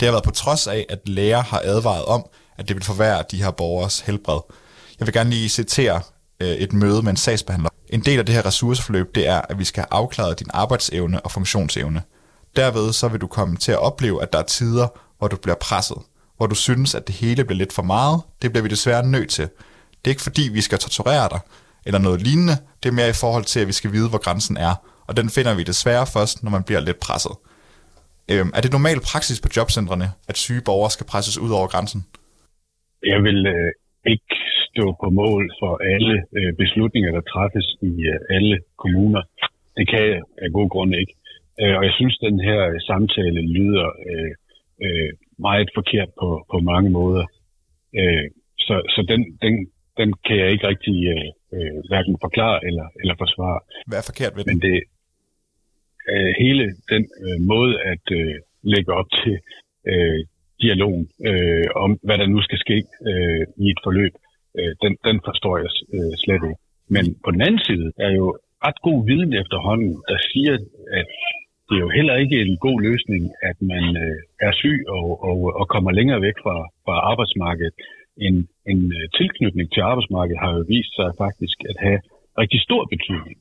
Det 0.00 0.06
har 0.06 0.12
været 0.12 0.24
på 0.24 0.30
trods 0.30 0.66
af, 0.66 0.86
at 0.88 0.98
læger 1.06 1.42
har 1.42 1.60
advaret 1.64 2.04
om, 2.04 2.26
at 2.58 2.68
det 2.68 2.76
vil 2.76 2.84
forværre 2.84 3.24
de 3.30 3.42
her 3.42 3.50
borgers 3.50 4.00
helbred. 4.00 4.40
Jeg 4.98 5.06
vil 5.06 5.14
gerne 5.14 5.30
lige 5.30 5.48
citere 5.48 6.02
øh, 6.40 6.48
et 6.48 6.72
møde 6.72 7.02
med 7.02 7.10
en 7.10 7.16
sagsbehandler. 7.16 7.70
En 7.88 8.00
del 8.00 8.18
af 8.18 8.26
det 8.26 8.34
her 8.34 8.46
ressourceforløb, 8.46 9.14
det 9.14 9.28
er, 9.28 9.40
at 9.48 9.58
vi 9.58 9.64
skal 9.64 9.80
have 9.80 10.00
afklaret 10.00 10.38
din 10.38 10.50
arbejdsevne 10.50 11.20
og 11.20 11.30
funktionsevne. 11.30 12.02
Derved 12.56 12.92
så 12.92 13.08
vil 13.08 13.20
du 13.20 13.26
komme 13.26 13.56
til 13.56 13.72
at 13.72 13.78
opleve, 13.78 14.22
at 14.22 14.32
der 14.32 14.38
er 14.38 14.42
tider, 14.42 14.88
hvor 15.18 15.28
du 15.28 15.36
bliver 15.36 15.56
presset. 15.60 15.96
Hvor 16.36 16.46
du 16.46 16.54
synes, 16.54 16.94
at 16.94 17.06
det 17.06 17.14
hele 17.14 17.44
bliver 17.44 17.58
lidt 17.58 17.72
for 17.72 17.82
meget. 17.82 18.20
Det 18.42 18.52
bliver 18.52 18.62
vi 18.62 18.68
desværre 18.68 19.06
nødt 19.06 19.30
til. 19.30 19.44
Det 19.44 20.04
er 20.04 20.10
ikke 20.10 20.22
fordi, 20.22 20.42
vi 20.42 20.60
skal 20.60 20.78
torturere 20.78 21.28
dig, 21.30 21.40
eller 21.86 22.00
noget 22.06 22.22
lignende. 22.26 22.56
Det 22.80 22.88
er 22.88 22.96
mere 23.00 23.10
i 23.16 23.20
forhold 23.24 23.44
til, 23.52 23.60
at 23.60 23.68
vi 23.70 23.76
skal 23.80 23.92
vide, 23.96 24.08
hvor 24.12 24.22
grænsen 24.26 24.56
er. 24.68 24.74
Og 25.08 25.12
den 25.18 25.28
finder 25.36 25.52
vi 25.58 25.62
desværre 25.72 26.06
først, 26.16 26.36
når 26.44 26.50
man 26.56 26.64
bliver 26.66 26.80
lidt 26.88 27.00
presset. 27.06 27.34
Øhm, 28.32 28.50
er 28.56 28.60
det 28.62 28.72
normal 28.78 29.00
praksis 29.10 29.38
på 29.44 29.48
jobcentrene, 29.56 30.08
at 30.30 30.36
syge 30.44 30.62
borgere 30.68 30.90
skal 30.96 31.06
presses 31.12 31.36
ud 31.44 31.52
over 31.58 31.68
grænsen? 31.72 32.00
Jeg 33.12 33.20
vil 33.26 33.40
øh, 33.54 33.70
ikke 34.12 34.36
stå 34.70 34.84
på 35.02 35.08
mål 35.22 35.42
for 35.60 35.72
alle 35.94 36.16
øh, 36.38 36.52
beslutninger, 36.62 37.10
der 37.16 37.30
træffes 37.32 37.66
i 37.90 37.92
øh, 38.12 38.36
alle 38.36 38.56
kommuner. 38.82 39.22
Det 39.76 39.84
kan 39.90 40.02
jeg 40.10 40.20
af 40.44 40.50
god 40.58 40.68
grund 40.74 40.92
ikke. 41.02 41.14
Øh, 41.60 41.74
og 41.78 41.82
jeg 41.88 41.94
synes, 41.98 42.16
den 42.28 42.40
her 42.48 42.60
samtale 42.90 43.40
lyder 43.56 43.88
øh, 44.10 44.32
øh, 44.84 45.10
meget 45.38 45.68
forkert 45.78 46.10
på, 46.20 46.28
på 46.52 46.58
mange 46.70 46.90
måder. 46.98 47.24
Øh, 47.98 48.26
så 48.66 48.74
så 48.94 49.00
den, 49.12 49.20
den, 49.42 49.54
den 50.00 50.08
kan 50.26 50.36
jeg 50.42 50.48
ikke 50.52 50.68
rigtig 50.68 50.96
øh, 51.12 51.28
øh, 51.54 51.78
hverken 51.90 52.16
forklare 52.26 52.58
eller, 52.68 52.86
eller 53.00 53.14
forsvare. 53.22 53.60
Hvad 53.88 53.98
er 53.98 54.06
forkert 54.10 54.32
ved 54.36 54.44
det? 54.44 54.50
Men 54.50 54.60
det 54.68 54.78
øh, 56.12 56.32
hele 56.42 56.64
den 56.92 57.04
øh, 57.24 57.38
måde 57.52 57.72
at 57.92 58.04
øh, 58.20 58.34
lægge 58.72 58.90
op 59.00 59.08
til 59.22 59.36
øh, 59.92 60.20
dialogen 60.62 61.04
øh, 61.30 61.68
om, 61.84 61.90
hvad 62.06 62.18
der 62.18 62.26
nu 62.26 62.40
skal 62.46 62.58
ske 62.58 62.78
øh, 63.10 63.42
i 63.64 63.66
et 63.74 63.80
forløb, 63.84 64.14
øh, 64.58 64.72
den, 64.82 64.92
den 65.06 65.16
forstår 65.28 65.54
jeg 65.62 65.70
øh, 65.96 66.14
slet 66.24 66.42
ikke. 66.48 66.60
Men 66.94 67.04
på 67.24 67.30
den 67.34 67.42
anden 67.46 67.62
side 67.68 67.86
er 68.06 68.10
jo 68.20 68.26
ret 68.66 68.78
god 68.88 68.98
viden 69.10 69.32
efterhånden, 69.42 69.92
der 70.10 70.18
siger, 70.32 70.54
at 71.00 71.08
det 71.66 71.76
er 71.76 71.84
jo 71.86 71.96
heller 71.98 72.16
ikke 72.22 72.38
en 72.40 72.56
god 72.66 72.78
løsning, 72.88 73.22
at 73.50 73.56
man 73.72 73.84
øh, 74.04 74.18
er 74.46 74.52
syg 74.52 74.78
og, 74.88 75.06
og, 75.28 75.38
og 75.60 75.68
kommer 75.74 75.90
længere 75.90 76.20
væk 76.28 76.36
fra, 76.44 76.56
fra 76.84 76.94
arbejdsmarkedet, 77.10 77.74
en, 78.26 78.34
en 78.72 78.80
øh, 78.98 79.04
tilknytning 79.18 79.66
til 79.74 79.82
arbejdsmarkedet 79.90 80.42
har 80.44 80.50
jo 80.56 80.62
vist 80.74 80.92
sig 80.98 81.08
faktisk 81.24 81.56
at 81.70 81.76
have 81.86 82.00
rigtig 82.42 82.60
stor 82.68 82.82
betydning 82.94 83.38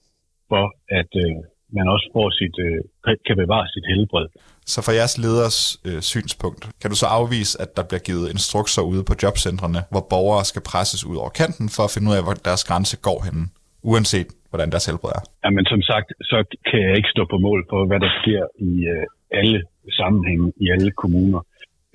for, 0.51 0.65
at 0.99 1.11
øh, 1.23 1.35
man 1.77 1.85
også 1.95 2.07
får 2.15 2.27
sit, 2.39 2.55
øh, 2.67 2.79
kan 3.27 3.35
bevare 3.43 3.67
sit 3.75 3.85
helbred. 3.93 4.27
Så 4.73 4.79
fra 4.85 4.93
jeres 4.99 5.15
leders 5.25 5.59
øh, 5.87 6.01
synspunkt, 6.13 6.61
kan 6.81 6.89
du 6.93 6.97
så 7.03 7.07
afvise, 7.19 7.53
at 7.63 7.69
der 7.77 7.83
bliver 7.89 8.03
givet 8.09 8.25
instrukser 8.35 8.83
ude 8.91 9.03
på 9.09 9.13
jobcentrene, 9.23 9.81
hvor 9.91 10.03
borgere 10.13 10.43
skal 10.51 10.63
presses 10.71 11.01
ud 11.09 11.17
over 11.23 11.31
kanten 11.41 11.67
for 11.75 11.83
at 11.87 11.91
finde 11.93 12.07
ud 12.11 12.15
af, 12.19 12.23
hvor 12.25 12.35
deres 12.49 12.63
grænse 12.69 12.95
går 13.07 13.19
henne, 13.27 13.43
uanset 13.91 14.29
hvordan 14.49 14.69
deres 14.73 14.85
helbred 14.89 15.13
er? 15.19 15.23
Jamen 15.43 15.65
som 15.73 15.81
sagt, 15.91 16.09
så 16.31 16.37
kan 16.69 16.79
jeg 16.87 16.93
ikke 16.99 17.13
stå 17.15 17.23
på 17.33 17.37
mål 17.47 17.59
for, 17.71 17.79
hvad 17.89 17.99
der 18.05 18.11
sker 18.21 18.43
i 18.69 18.71
øh, 18.93 19.05
alle 19.39 19.59
sammenhænge, 19.99 20.47
i 20.63 20.65
alle 20.75 20.91
kommuner. 21.01 21.41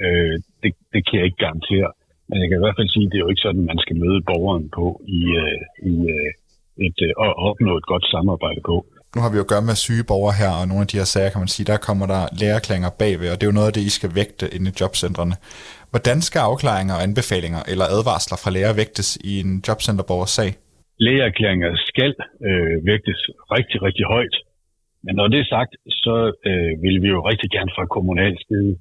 Øh, 0.04 0.34
det, 0.62 0.70
det 0.92 1.00
kan 1.06 1.14
jeg 1.18 1.24
ikke 1.28 1.42
garantere. 1.46 1.88
Men 2.28 2.36
jeg 2.40 2.48
kan 2.48 2.58
i 2.58 2.64
hvert 2.64 2.78
fald 2.78 2.90
sige, 2.94 3.06
at 3.06 3.10
det 3.10 3.18
er 3.18 3.24
jo 3.26 3.32
ikke 3.32 3.46
sådan, 3.46 3.70
man 3.72 3.80
skal 3.84 3.96
møde 4.04 4.20
borgeren 4.30 4.66
på 4.78 4.86
i, 5.18 5.20
øh, 5.42 5.60
i 5.92 5.94
øh, 6.16 6.30
et, 6.86 6.98
øh, 7.06 7.12
og 7.22 7.30
opnå 7.48 7.72
et 7.80 7.86
godt 7.92 8.04
samarbejde 8.14 8.60
på. 8.70 8.76
Nu 9.14 9.18
har 9.22 9.30
vi 9.30 9.38
jo 9.38 9.46
at 9.46 9.52
gøre 9.54 9.68
med 9.68 9.76
syge 9.86 10.04
borgere 10.12 10.36
her, 10.42 10.52
og 10.60 10.64
nogle 10.70 10.84
af 10.84 10.90
de 10.92 11.00
her 11.00 11.08
sager, 11.14 11.30
kan 11.32 11.42
man 11.44 11.54
sige, 11.54 11.70
der 11.72 11.86
kommer 11.88 12.06
der 12.14 12.22
lærerklænger 12.42 12.90
bagved, 13.00 13.28
og 13.32 13.36
det 13.36 13.44
er 13.44 13.52
jo 13.52 13.58
noget 13.58 13.70
af 13.70 13.76
det, 13.76 13.88
I 13.90 13.96
skal 13.98 14.10
vægte 14.20 14.46
inde 14.54 14.68
i 14.70 14.76
jobcentrene. 14.80 15.36
Hvordan 15.92 16.18
skal 16.28 16.40
afklaringer 16.50 16.94
og 16.96 17.02
anbefalinger 17.08 17.62
eller 17.72 17.86
advarsler 17.96 18.38
fra 18.42 18.52
læger 18.54 18.74
vægtes 18.80 19.08
i 19.30 19.32
en 19.44 19.50
jobcenterborgers 19.66 20.34
sag? 20.38 20.50
Lægeerklæringer 21.06 21.70
skal 21.90 22.12
øh, 22.48 22.76
vægtes 22.90 23.20
rigtig, 23.56 23.78
rigtig 23.86 24.04
højt. 24.14 24.36
Men 25.04 25.12
når 25.18 25.26
det 25.32 25.38
er 25.40 25.48
sagt, 25.56 25.72
så 26.04 26.16
øh, 26.48 26.72
vil 26.84 26.96
vi 27.04 27.08
jo 27.14 27.20
rigtig 27.30 27.48
gerne 27.56 27.72
fra 27.76 27.84
kommunal 27.96 28.34
side 28.48 28.72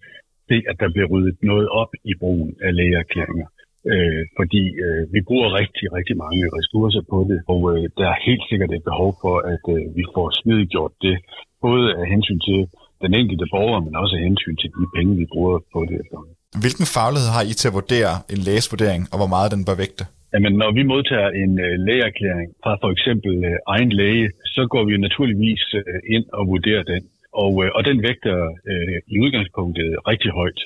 se, 0.50 0.58
at 0.70 0.76
der 0.82 0.90
bliver 0.94 1.08
ryddet 1.14 1.38
noget 1.52 1.68
op 1.82 1.92
i 2.12 2.14
brugen 2.22 2.50
af 2.66 2.72
lægeerklæringer. 2.78 3.48
Øh, 3.92 4.22
fordi 4.40 4.64
øh, 4.86 5.04
vi 5.14 5.20
bruger 5.28 5.50
rigtig, 5.62 5.86
rigtig 5.98 6.16
mange 6.24 6.44
ressourcer 6.58 7.04
på 7.12 7.18
det, 7.30 7.40
og 7.54 7.60
øh, 7.72 7.84
der 7.98 8.06
er 8.14 8.18
helt 8.28 8.46
sikkert 8.50 8.72
et 8.78 8.84
behov 8.90 9.12
for, 9.24 9.36
at 9.54 9.66
øh, 9.76 9.82
vi 9.98 10.04
får 10.16 10.28
smidiggjort 10.42 10.94
det, 11.06 11.16
både 11.68 11.86
af 12.00 12.06
hensyn 12.14 12.40
til 12.48 12.60
den 13.04 13.12
enkelte 13.22 13.46
borger, 13.54 13.80
men 13.86 13.94
også 14.02 14.14
af 14.20 14.24
hensyn 14.30 14.56
til 14.62 14.70
de 14.78 14.86
penge, 14.96 15.12
vi 15.22 15.26
bruger 15.34 15.56
på 15.74 15.80
det. 15.90 16.00
Hvilken 16.64 16.86
faglighed 16.98 17.30
har 17.38 17.44
I 17.52 17.54
til 17.60 17.68
at 17.72 17.78
vurdere 17.80 18.14
en 18.34 18.40
lægesvurdering, 18.48 19.02
og 19.12 19.18
hvor 19.20 19.32
meget 19.36 19.50
den 19.56 19.62
bør 19.68 19.78
vægte? 19.84 20.04
Jamen, 20.34 20.54
når 20.62 20.72
vi 20.78 20.84
modtager 20.94 21.30
en 21.44 21.52
øh, 21.66 21.74
lægeerklæring 21.88 22.50
fra 22.64 22.74
for 22.84 22.90
eksempel 22.96 23.34
øh, 23.50 23.74
egen 23.76 23.92
læge, 24.02 24.28
så 24.56 24.62
går 24.74 24.84
vi 24.90 24.94
naturligvis 25.08 25.64
øh, 25.80 26.00
ind 26.16 26.26
og 26.38 26.44
vurderer 26.54 26.84
den. 26.94 27.04
Og, 27.44 27.54
øh, 27.64 27.70
og 27.78 27.82
den 27.86 27.98
vægter 28.08 28.38
øh, 28.72 28.98
i 29.14 29.16
udgangspunktet 29.24 29.90
rigtig 30.12 30.32
højt. 30.32 30.62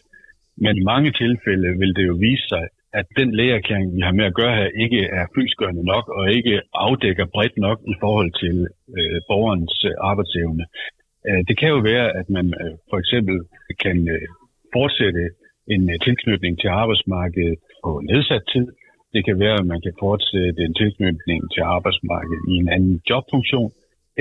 Men 0.63 0.73
i 0.77 0.83
mange 0.93 1.11
tilfælde 1.11 1.69
vil 1.81 1.95
det 1.97 2.05
jo 2.07 2.15
vise 2.27 2.47
sig, 2.53 2.65
at 2.99 3.05
den 3.19 3.29
lægeerklæring, 3.35 3.95
vi 3.95 4.01
har 4.01 4.13
med 4.19 4.25
at 4.25 4.37
gøre 4.39 4.55
her, 4.55 4.69
ikke 4.83 5.01
er 5.19 5.25
fyldsgørende 5.35 5.85
nok 5.93 6.05
og 6.17 6.31
ikke 6.37 6.61
afdækker 6.73 7.25
bredt 7.33 7.57
nok 7.57 7.79
i 7.93 7.95
forhold 8.03 8.31
til 8.43 8.55
øh, 8.97 9.19
borgerens 9.29 9.75
øh, 9.89 9.93
arbejdsevne. 10.09 10.65
Øh, 11.27 11.41
det 11.47 11.55
kan 11.59 11.69
jo 11.75 11.79
være, 11.91 12.07
at 12.19 12.27
man 12.29 12.45
øh, 12.61 12.73
for 12.89 12.97
eksempel 13.03 13.37
kan 13.83 13.97
øh, 14.15 14.27
fortsætte 14.75 15.23
en 15.73 15.83
øh, 15.91 15.97
tilknytning 16.07 16.53
til 16.61 16.69
arbejdsmarkedet 16.81 17.59
på 17.83 17.91
nedsat 18.11 18.43
tid. 18.53 18.67
Det 19.13 19.21
kan 19.25 19.39
være, 19.39 19.57
at 19.61 19.67
man 19.73 19.81
kan 19.85 19.95
fortsætte 20.05 20.61
en 20.67 20.73
tilknytning 20.81 21.39
til 21.53 21.61
arbejdsmarkedet 21.61 22.43
i 22.51 22.53
en 22.63 22.69
anden 22.75 23.01
jobfunktion. 23.09 23.71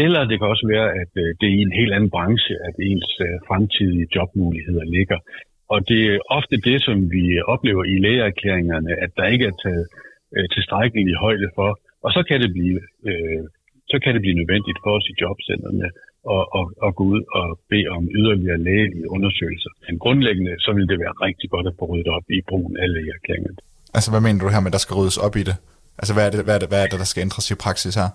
Eller 0.04 0.20
det 0.28 0.36
kan 0.38 0.52
også 0.54 0.66
være, 0.74 0.88
at 1.02 1.12
øh, 1.22 1.28
det 1.38 1.46
er 1.48 1.56
i 1.58 1.66
en 1.68 1.78
helt 1.80 1.92
anden 1.96 2.12
branche, 2.16 2.54
at 2.68 2.74
ens 2.90 3.10
øh, 3.26 3.36
fremtidige 3.48 4.06
jobmuligheder 4.16 4.84
ligger. 4.96 5.18
Og 5.74 5.78
det 5.90 6.00
er 6.12 6.18
ofte 6.38 6.56
det, 6.68 6.78
som 6.86 6.96
vi 7.14 7.24
oplever 7.54 7.84
i 7.92 7.96
lægeerklæringerne, 8.04 8.92
at 9.04 9.10
der 9.18 9.26
ikke 9.34 9.46
er 9.50 9.56
taget 9.64 9.86
øh, 10.36 10.46
tilstrækkeligt 10.54 11.22
højde 11.26 11.48
for. 11.58 11.70
Og 12.04 12.10
så 12.16 12.20
kan 12.28 12.38
det 12.42 12.50
blive, 12.56 12.80
øh, 13.08 13.42
så 13.92 13.96
kan 14.02 14.12
det 14.14 14.22
blive 14.24 14.38
nødvendigt 14.40 14.78
for 14.84 14.92
os 14.98 15.06
i 15.12 15.14
jobcenterne 15.22 15.88
at, 16.34 16.44
at, 16.58 16.66
at 16.86 16.90
gå 16.98 17.04
ud 17.14 17.22
og 17.40 17.46
bede 17.70 17.88
om 17.96 18.02
yderligere 18.20 18.58
lægelige 18.68 19.10
undersøgelser. 19.16 19.72
Men 19.86 19.94
grundlæggende, 20.04 20.52
så 20.64 20.70
vil 20.76 20.86
det 20.90 20.98
være 21.04 21.14
rigtig 21.26 21.48
godt 21.54 21.66
at 21.70 21.74
få 21.78 21.84
ryddet 21.90 22.10
op 22.16 22.26
i 22.38 22.40
brugen 22.50 22.74
af 22.82 22.88
lægeerklæringerne. 22.94 23.60
Altså, 23.96 24.08
hvad 24.12 24.22
mener 24.26 24.40
du 24.40 24.48
her 24.54 24.62
med, 24.64 24.70
at 24.72 24.76
der 24.76 24.84
skal 24.84 24.94
ryddes 25.00 25.18
op 25.26 25.34
i 25.40 25.44
det? 25.48 25.56
Altså, 26.00 26.12
hvad 26.16 26.24
er 26.26 26.30
det, 26.34 26.40
hvad 26.46 26.54
er 26.58 26.62
det, 26.62 26.68
hvad 26.72 26.80
er 26.84 26.88
det 26.92 26.98
der 27.02 27.10
skal 27.12 27.22
ændres 27.26 27.46
i 27.54 27.56
praksis 27.64 27.94
her? 28.00 28.08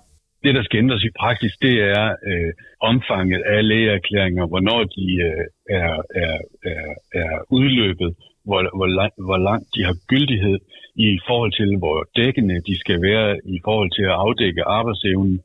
Det, 0.43 0.55
der 0.55 0.63
skal 0.63 0.77
ændres 0.77 1.03
i 1.03 1.17
praksis, 1.19 1.53
det 1.61 1.75
er 1.81 2.15
øh, 2.29 2.51
omfanget 2.79 3.41
af 3.41 3.67
lægeerklæringer, 3.67 4.45
hvornår 4.47 4.83
de 4.83 5.05
øh, 5.29 5.45
er, 5.79 5.93
er, 6.23 6.37
er, 6.71 6.87
er 7.21 7.33
udløbet, 7.57 8.11
hvor, 8.45 8.77
hvor, 8.77 8.89
lang, 8.99 9.11
hvor 9.27 9.37
langt 9.37 9.67
de 9.75 9.83
har 9.83 9.95
gyldighed 10.07 10.57
i 10.95 11.19
forhold 11.27 11.51
til, 11.59 11.77
hvor 11.77 11.97
dækkende 12.15 12.61
de 12.67 12.79
skal 12.79 13.01
være 13.01 13.39
i 13.55 13.57
forhold 13.65 13.91
til 13.97 14.05
at 14.11 14.17
afdække 14.25 14.63
arbejdsevnen. 14.63 15.39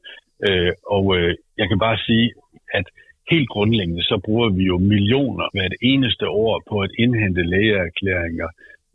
Øh, 0.49 0.73
og 0.87 1.05
øh, 1.17 1.35
jeg 1.59 1.69
kan 1.69 1.79
bare 1.79 1.99
sige, 2.07 2.33
at 2.79 2.87
helt 3.31 3.49
grundlæggende, 3.49 4.03
så 4.03 4.21
bruger 4.25 4.49
vi 4.59 4.65
jo 4.73 4.79
millioner 4.79 5.47
hvert 5.53 5.75
eneste 5.83 6.29
år 6.29 6.63
på 6.71 6.77
at 6.81 6.91
indhente 6.99 7.43
lægeerklæringer 7.43 8.49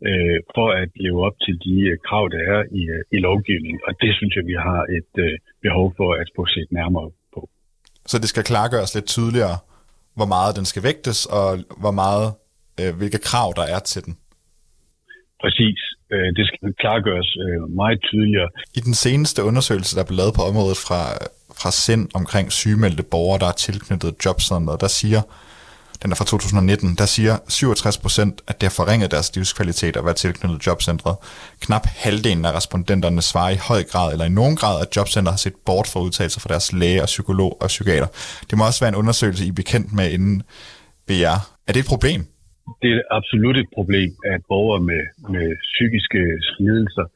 øh, 0.08 0.38
for 0.56 0.68
at 0.82 0.88
leve 1.04 1.18
op 1.26 1.36
til 1.44 1.54
de 1.66 1.74
øh, 1.90 1.96
krav, 2.06 2.24
der 2.34 2.42
er 2.54 2.60
i, 2.80 2.82
øh, 2.94 3.02
i 3.16 3.18
lovgivningen. 3.28 3.80
Og 3.88 3.92
det 4.02 4.10
synes 4.18 4.32
jeg, 4.36 4.44
vi 4.52 4.56
har 4.68 4.80
et 4.98 5.12
øh, 5.26 5.32
behov 5.66 5.86
for 5.98 6.10
at 6.22 6.28
få 6.36 6.42
set 6.54 6.68
nærmere 6.78 7.08
på. 7.34 7.40
Så 8.10 8.16
det 8.22 8.28
skal 8.32 8.44
klargøres 8.52 8.94
lidt 8.94 9.08
tydeligere, 9.16 9.56
hvor 10.18 10.28
meget 10.34 10.56
den 10.58 10.66
skal 10.70 10.82
vægtes, 10.90 11.18
og 11.38 11.48
hvor 11.82 11.94
meget, 12.02 12.26
øh, 12.80 12.90
hvilke 12.98 13.20
krav 13.28 13.48
der 13.58 13.66
er 13.74 13.80
til 13.92 14.02
den? 14.06 14.14
Præcis. 15.42 15.80
Øh, 16.12 16.28
det 16.38 16.44
skal 16.48 16.74
klargøres 16.82 17.30
øh, 17.44 17.60
meget 17.80 17.98
tydeligere. 18.10 18.48
I 18.78 18.80
den 18.88 18.96
seneste 19.04 19.40
undersøgelse, 19.48 19.96
der 19.98 20.04
blev 20.08 20.16
lavet 20.16 20.34
på 20.38 20.42
området 20.50 20.78
fra, 20.86 21.02
fra 21.60 21.70
SIND 21.82 22.04
omkring 22.20 22.46
sygemeldte 22.60 23.04
borgere, 23.12 23.38
der 23.42 23.48
er 23.52 23.58
tilknyttet 23.66 24.12
jobcenteret, 24.24 24.80
der 24.84 24.92
siger 25.00 25.22
den 26.02 26.10
er 26.12 26.16
fra 26.20 26.24
2019, 26.24 26.94
der 27.00 27.08
siger 27.16 27.34
67 27.48 27.98
procent, 28.04 28.34
at 28.50 28.56
det 28.60 28.66
har 28.68 28.76
forringet 28.80 29.10
deres 29.14 29.28
livskvalitet 29.36 29.96
at 29.96 30.04
være 30.04 30.18
tilknyttet 30.24 30.66
jobcentret. 30.66 31.16
Knap 31.64 31.84
halvdelen 32.04 32.44
af 32.44 32.52
respondenterne 32.60 33.22
svarer 33.30 33.52
i 33.58 33.60
høj 33.70 33.82
grad 33.92 34.08
eller 34.12 34.26
i 34.30 34.34
nogen 34.40 34.56
grad, 34.60 34.76
at 34.84 34.96
jobcentret 34.96 35.34
har 35.36 35.42
set 35.46 35.58
bort 35.68 35.86
for 35.92 36.00
udtalelser 36.06 36.40
fra 36.40 36.50
deres 36.54 36.68
læge 36.80 37.02
og 37.06 37.10
psykolog 37.14 37.52
og 37.62 37.68
psykiater. 37.74 38.08
Det 38.48 38.54
må 38.58 38.62
også 38.70 38.80
være 38.84 38.92
en 38.94 39.00
undersøgelse, 39.02 39.44
I 39.44 39.48
er 39.48 39.60
bekendt 39.62 39.88
med 39.98 40.06
inden 40.16 40.36
BR. 41.06 41.38
Er 41.66 41.72
det 41.74 41.80
et 41.84 41.92
problem? 41.94 42.20
Det 42.82 42.90
er 42.98 43.02
absolut 43.18 43.56
et 43.62 43.70
problem, 43.78 44.10
at 44.32 44.40
borgere 44.52 44.80
med, 44.90 45.02
med 45.34 45.46
psykiske 45.72 46.20
lidelser 46.64 47.06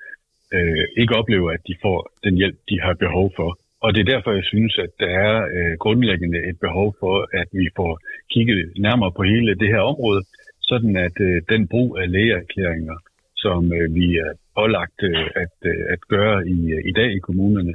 øh, 0.56 0.84
ikke 1.00 1.14
oplever, 1.20 1.48
at 1.56 1.62
de 1.68 1.74
får 1.84 1.98
den 2.24 2.34
hjælp, 2.40 2.58
de 2.70 2.76
har 2.84 2.94
behov 3.04 3.26
for. 3.38 3.50
Og 3.86 3.94
det 3.94 4.00
er 4.00 4.12
derfor, 4.14 4.30
jeg 4.32 4.46
synes, 4.54 4.74
at 4.84 4.92
der 5.02 5.10
er 5.26 5.34
øh, 5.56 5.74
grundlæggende 5.84 6.40
et 6.50 6.58
behov 6.66 6.88
for, 7.00 7.16
at 7.40 7.48
vi 7.60 7.66
får 7.76 7.92
kigget 8.32 8.58
nærmere 8.86 9.12
på 9.16 9.22
hele 9.22 9.54
det 9.62 9.68
her 9.74 9.82
område, 9.92 10.22
sådan 10.70 10.96
at 11.06 11.16
øh, 11.28 11.42
den 11.52 11.68
brug 11.72 11.98
af 12.00 12.06
lægeerklæringer, 12.14 12.96
som 13.36 13.60
øh, 13.78 13.94
vi 13.94 14.06
er 14.24 14.30
pålagt 14.56 15.00
øh, 15.10 15.26
at, 15.44 15.56
øh, 15.72 15.82
at 15.94 16.00
gøre 16.14 16.38
i, 16.56 16.58
øh, 16.76 16.80
i 16.90 16.92
dag 16.98 17.10
i 17.16 17.24
kommunerne, 17.28 17.74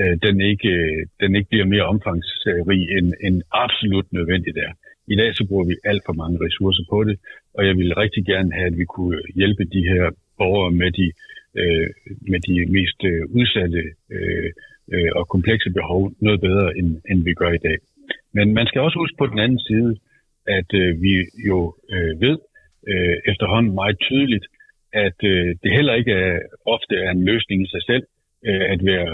øh, 0.00 0.14
den, 0.24 0.36
ikke, 0.40 0.68
øh, 0.68 1.06
den 1.20 1.30
ikke 1.36 1.50
bliver 1.52 1.68
mere 1.74 1.90
omfangsrig 1.92 2.82
end, 2.96 3.08
end 3.26 3.36
absolut 3.64 4.08
nødvendigt 4.12 4.58
er. 4.66 4.72
I 5.12 5.16
dag 5.20 5.30
så 5.34 5.42
bruger 5.48 5.66
vi 5.70 5.74
alt 5.90 6.02
for 6.06 6.12
mange 6.12 6.38
ressourcer 6.44 6.84
på 6.92 6.98
det, 7.04 7.16
og 7.56 7.66
jeg 7.66 7.74
vil 7.76 7.94
rigtig 7.94 8.24
gerne 8.32 8.52
have, 8.52 8.66
at 8.72 8.78
vi 8.78 8.84
kunne 8.84 9.18
hjælpe 9.34 9.64
de 9.64 9.82
her 9.90 10.04
borgere 10.38 10.72
med 10.82 10.90
de, 10.98 11.06
øh, 11.60 11.88
med 12.32 12.40
de 12.48 12.54
mest 12.76 13.00
øh, 13.10 13.22
udsatte 13.38 13.82
øh, 14.16 14.50
øh, 14.94 15.10
og 15.18 15.28
komplekse 15.34 15.70
behov 15.70 16.12
noget 16.20 16.40
bedre, 16.40 16.68
end, 16.78 16.88
end 17.10 17.18
vi 17.28 17.32
gør 17.40 17.52
i 17.52 17.64
dag. 17.68 17.78
Men 18.36 18.54
man 18.58 18.66
skal 18.66 18.80
også 18.80 18.98
huske 18.98 19.16
på 19.18 19.26
den 19.26 19.38
anden 19.38 19.60
side, 19.68 19.90
at 20.58 20.70
øh, 20.80 21.02
vi 21.02 21.12
jo 21.48 21.58
øh, 21.94 22.20
ved 22.24 22.36
øh, 22.92 23.16
efterhånden 23.30 23.74
meget 23.80 23.98
tydeligt, 24.08 24.46
at 24.92 25.18
øh, 25.32 25.48
det 25.62 25.70
heller 25.78 25.94
ikke 25.94 26.12
er, 26.12 26.38
ofte 26.74 26.94
er 27.04 27.10
en 27.10 27.24
løsning 27.30 27.58
i 27.62 27.72
sig 27.74 27.82
selv 27.90 28.04
øh, 28.48 28.64
at 28.72 28.80
være 28.92 29.08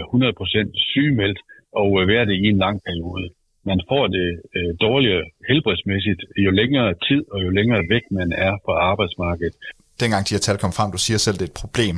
100% 0.63 0.71
sygemeldt 0.93 1.41
og 1.73 1.89
øh, 2.01 2.09
være 2.09 2.27
det 2.27 2.37
i 2.45 2.47
en 2.53 2.59
lang 2.59 2.77
periode. 2.87 3.27
Man 3.71 3.81
får 3.91 4.05
det 4.17 4.29
øh, 4.57 4.71
dårligere 4.87 5.25
helbredsmæssigt 5.49 6.21
jo 6.47 6.51
længere 6.51 6.95
tid 7.09 7.23
og 7.33 7.39
jo 7.45 7.51
længere 7.59 7.83
væk 7.95 8.05
man 8.11 8.33
er 8.47 8.53
fra 8.65 8.75
arbejdsmarkedet. 8.91 9.55
Dengang 10.01 10.23
de 10.29 10.35
her 10.35 10.45
tal 10.47 10.59
kom 10.59 10.73
frem, 10.79 10.91
du 10.97 11.01
siger 11.07 11.19
selv, 11.19 11.37
det 11.39 11.47
er 11.47 11.53
et 11.55 11.63
problem. 11.65 11.97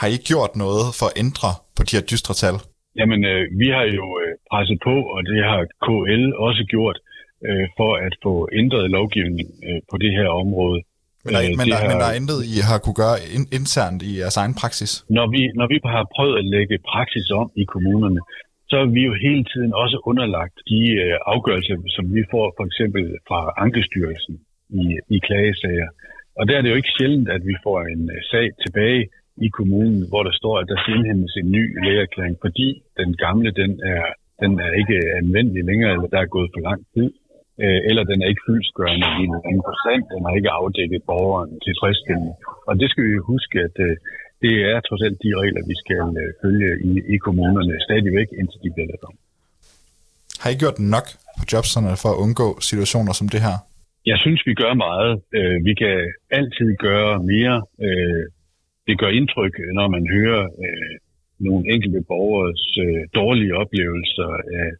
Har 0.00 0.08
I 0.16 0.16
gjort 0.30 0.52
noget 0.64 0.86
for 0.98 1.06
at 1.10 1.16
ændre 1.24 1.50
på 1.76 1.82
de 1.88 1.96
her 1.96 2.04
dystre 2.12 2.34
tal? 2.42 2.56
Jamen, 2.98 3.20
øh, 3.32 3.42
vi 3.62 3.68
har 3.76 3.86
jo 3.98 4.06
øh, 4.22 4.32
presset 4.50 4.78
på, 4.88 4.94
og 5.14 5.20
det 5.30 5.38
har 5.50 5.60
KL 5.86 6.24
også 6.46 6.62
gjort, 6.74 6.98
øh, 7.46 7.66
for 7.78 7.92
at 8.06 8.14
få 8.24 8.32
ændret 8.60 8.86
lovgivning 8.96 9.48
øh, 9.66 9.80
på 9.90 9.96
det 10.02 10.12
her 10.18 10.28
område. 10.42 10.78
Men 11.24 11.30
der, 11.34 11.40
øh, 11.44 11.50
men, 11.58 11.64
der, 11.72 11.76
har, 11.80 11.88
men 11.90 11.96
der 12.02 12.08
er 12.12 12.16
intet, 12.20 12.40
I 12.56 12.58
har 12.68 12.78
kunne 12.84 12.98
gøre 13.04 13.18
in, 13.36 13.44
internt 13.58 14.00
i 14.10 14.12
jeres 14.20 14.36
egen 14.42 14.54
praksis? 14.60 14.92
Når 15.18 15.26
vi, 15.34 15.42
når 15.60 15.66
vi 15.72 15.76
har 15.94 16.04
prøvet 16.16 16.36
at 16.40 16.46
lægge 16.54 16.76
praksis 16.92 17.26
om 17.40 17.46
i 17.62 17.64
kommunerne, 17.74 18.20
så 18.70 18.76
er 18.84 18.88
vi 18.96 19.02
jo 19.08 19.14
hele 19.26 19.44
tiden 19.52 19.72
også 19.82 19.96
underlagt 20.10 20.56
de 20.70 20.80
øh, 21.04 21.14
afgørelser, 21.32 21.76
som 21.96 22.04
vi 22.16 22.22
får 22.32 22.46
for 22.56 22.64
eksempel 22.70 23.04
fra 23.28 23.40
Ankestyrelsen 23.64 24.34
i, 24.82 24.84
i 25.14 25.18
klagesager. 25.26 25.90
Og 26.38 26.42
der 26.48 26.54
er 26.56 26.62
det 26.62 26.70
jo 26.70 26.80
ikke 26.80 26.94
sjældent, 26.98 27.28
at 27.36 27.42
vi 27.50 27.54
får 27.64 27.78
en 27.94 28.02
øh, 28.14 28.20
sag 28.32 28.46
tilbage, 28.64 29.02
i 29.46 29.48
kommunen, 29.58 30.00
hvor 30.10 30.22
der 30.28 30.34
står, 30.40 30.54
at 30.60 30.68
der 30.70 30.78
skal 30.78 30.94
indhentes 30.98 31.34
en 31.42 31.48
ny 31.56 31.64
lægeerklæring, 31.84 32.36
fordi 32.44 32.68
den 33.00 33.10
gamle, 33.24 33.50
den 33.60 33.72
er, 33.94 34.04
den 34.42 34.52
er 34.66 34.70
ikke 34.80 34.98
anvendelig 35.20 35.62
længere, 35.70 35.92
eller 35.94 36.08
der 36.14 36.20
er 36.22 36.34
gået 36.36 36.50
for 36.54 36.60
lang 36.68 36.80
tid, 36.94 37.08
øh, 37.64 37.80
eller 37.88 38.02
den 38.10 38.18
er 38.22 38.28
ikke 38.32 38.46
fyldskørende 38.48 39.08
i 39.22 39.24
en 39.52 39.60
procent, 39.68 40.04
den 40.14 40.20
har 40.26 40.32
ikke 40.38 40.52
afdækket 40.60 41.02
borgeren 41.10 41.52
tilfredsstillende. 41.66 42.34
Og 42.68 42.72
det 42.80 42.86
skal 42.90 43.04
vi 43.08 43.28
huske, 43.32 43.56
at 43.66 43.76
øh, 43.86 43.92
det 44.44 44.54
er 44.70 44.76
trods 44.88 45.02
alt 45.06 45.18
de 45.24 45.30
regler, 45.42 45.62
vi 45.72 45.76
skal 45.82 46.04
øh, 46.22 46.28
følge 46.42 46.70
i, 46.90 46.92
i 47.14 47.16
kommunerne 47.26 47.74
stadigvæk, 47.86 48.28
indtil 48.40 48.58
de 48.64 48.70
bliver 48.74 48.88
lavet 48.90 49.04
om. 49.10 49.16
Har 50.42 50.50
I 50.54 50.56
gjort 50.62 50.78
nok 50.94 51.06
på 51.38 51.44
jobcenterne 51.52 51.98
for 52.02 52.10
at 52.14 52.20
undgå 52.24 52.48
situationer 52.70 53.12
som 53.20 53.28
det 53.34 53.40
her? 53.46 53.56
Jeg 54.12 54.18
synes, 54.24 54.40
vi 54.50 54.54
gør 54.62 54.72
meget. 54.86 55.12
Vi 55.68 55.72
kan 55.82 55.96
altid 56.38 56.68
gøre 56.88 57.12
mere 57.32 57.56
det 58.88 58.98
gør 59.00 59.10
indtryk, 59.18 59.54
øh, 59.64 59.70
når 59.78 59.88
man 59.96 60.04
hører 60.16 60.44
øh, 60.64 60.94
nogle 61.46 61.64
enkelte 61.74 62.00
borgers 62.12 62.64
øh, 62.84 63.02
dårlige 63.20 63.56
oplevelser 63.62 64.30
af 64.62 64.70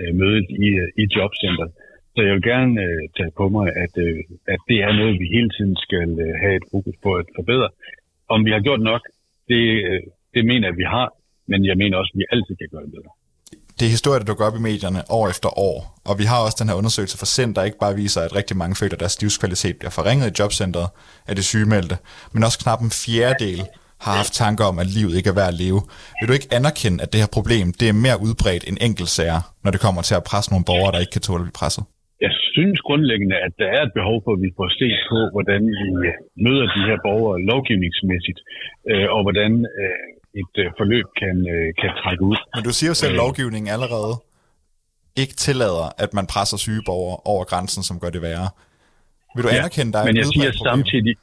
øh, 0.00 0.14
mødet 0.20 0.46
i, 0.66 0.68
øh, 0.82 0.88
i 1.02 1.04
jobcenteret. 1.16 1.72
Så 2.14 2.20
jeg 2.26 2.34
vil 2.34 2.50
gerne 2.52 2.74
øh, 2.86 3.02
tage 3.16 3.32
på 3.40 3.48
mig, 3.56 3.66
at, 3.84 3.94
øh, 4.06 4.18
at 4.54 4.60
det 4.68 4.78
er 4.86 4.92
noget, 5.00 5.20
vi 5.20 5.26
hele 5.36 5.50
tiden 5.56 5.76
skal 5.86 6.08
øh, 6.24 6.34
have 6.42 6.56
et 6.60 6.66
fokus 6.72 6.96
på 7.04 7.10
at 7.20 7.26
forbedre. 7.38 7.68
Om 8.34 8.44
vi 8.46 8.50
har 8.50 8.60
gjort 8.66 8.82
nok, 8.92 9.02
det, 9.50 9.64
øh, 9.88 10.02
det 10.34 10.42
mener 10.50 10.66
jeg, 10.66 10.74
at 10.74 10.80
vi 10.82 10.86
har, 10.96 11.08
men 11.50 11.60
jeg 11.70 11.76
mener 11.76 11.96
også, 11.96 12.12
at 12.14 12.18
vi 12.18 12.26
altid 12.34 12.54
kan 12.56 12.68
gøre 12.72 12.84
det 12.86 12.92
bedre 12.98 13.12
det 13.80 13.86
er 13.86 13.90
historier, 13.90 14.18
der 14.18 14.24
dukker 14.24 14.46
op 14.46 14.56
i 14.56 14.58
medierne 14.58 15.10
år 15.10 15.28
efter 15.28 15.58
år, 15.58 15.98
og 16.04 16.18
vi 16.18 16.24
har 16.24 16.38
også 16.38 16.56
den 16.60 16.68
her 16.68 16.76
undersøgelse 16.76 17.18
fra 17.18 17.26
Center, 17.26 17.60
der 17.60 17.66
ikke 17.66 17.78
bare 17.78 17.94
viser, 17.94 18.20
at 18.20 18.34
rigtig 18.34 18.56
mange 18.56 18.76
føler, 18.76 18.94
at 18.94 19.00
deres 19.00 19.20
livskvalitet 19.20 19.76
bliver 19.76 19.90
forringet 19.90 20.30
i 20.30 20.42
jobcentret 20.42 20.88
af 21.26 21.36
det 21.36 21.44
sygemeldte, 21.44 21.98
men 22.32 22.44
også 22.44 22.58
knap 22.58 22.82
en 22.82 22.90
fjerdedel 22.90 23.66
har 24.00 24.16
haft 24.16 24.32
tanker 24.32 24.64
om, 24.64 24.78
at 24.78 24.86
livet 24.86 25.16
ikke 25.16 25.28
er 25.28 25.34
værd 25.34 25.48
at 25.48 25.54
leve. 25.54 25.82
Vil 26.20 26.28
du 26.28 26.32
ikke 26.32 26.48
anerkende, 26.50 27.02
at 27.02 27.12
det 27.12 27.20
her 27.20 27.26
problem 27.26 27.72
det 27.72 27.88
er 27.88 27.92
mere 27.92 28.20
udbredt 28.20 28.64
end 28.66 28.76
enkeltsager, 28.80 29.40
når 29.64 29.70
det 29.70 29.80
kommer 29.80 30.02
til 30.02 30.14
at 30.14 30.24
presse 30.24 30.50
nogle 30.50 30.64
borgere, 30.64 30.92
der 30.92 30.98
ikke 30.98 31.12
kan 31.12 31.20
tåle 31.20 31.40
at 31.40 31.44
blive 31.44 31.52
presset? 31.52 31.84
Jeg 32.56 32.62
synes 32.62 32.80
grundlæggende, 32.88 33.36
at 33.46 33.52
der 33.62 33.68
er 33.76 33.82
et 33.88 33.92
behov 34.00 34.16
for, 34.24 34.32
at 34.36 34.40
vi 34.46 34.50
får 34.58 34.68
set 34.80 34.98
på, 35.12 35.18
hvordan 35.34 35.62
vi 35.80 35.88
møder 36.46 36.66
de 36.76 36.82
her 36.88 36.98
borgere 37.06 37.36
lovgivningsmæssigt, 37.52 38.40
øh, 38.90 39.06
og 39.14 39.20
hvordan 39.26 39.52
øh, 39.80 40.40
et 40.42 40.54
øh, 40.62 40.66
forløb 40.78 41.06
kan, 41.22 41.36
øh, 41.54 41.68
kan 41.80 41.90
trække 42.02 42.22
ud. 42.30 42.38
Men 42.56 42.64
du 42.68 42.72
siger 42.78 42.90
jo 42.92 42.96
selv, 43.02 43.12
at 43.12 43.18
øh. 43.18 43.22
lovgivningen 43.24 43.68
allerede 43.76 44.14
ikke 45.22 45.34
tillader, 45.44 45.86
at 46.04 46.10
man 46.18 46.26
presser 46.32 46.58
syge 46.64 46.82
borgere 46.90 47.18
over 47.32 47.44
grænsen, 47.50 47.82
som 47.88 47.96
gør 48.02 48.10
det 48.16 48.22
værre. 48.28 48.48
Vil 49.34 49.42
du 49.44 49.50
ja, 49.52 49.58
anerkende 49.60 49.92
dig? 49.96 50.02
men 50.08 50.16
jeg 50.22 50.28
siger 50.34 50.50
samtidig, 50.68 51.14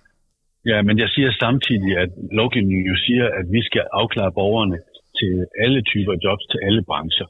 Ja, 0.71 0.77
men 0.87 0.95
jeg 1.03 1.09
siger 1.15 1.31
samtidig, 1.45 1.91
at 2.03 2.11
lovgivningen 2.39 2.85
jo 2.91 2.97
siger, 3.05 3.25
at 3.39 3.45
vi 3.55 3.61
skal 3.69 3.83
afklare 4.01 4.31
borgerne 4.39 4.77
til 5.19 5.33
alle 5.63 5.81
typer 5.91 6.15
jobs, 6.25 6.45
til 6.51 6.59
alle 6.67 6.81
brancher. 6.89 7.27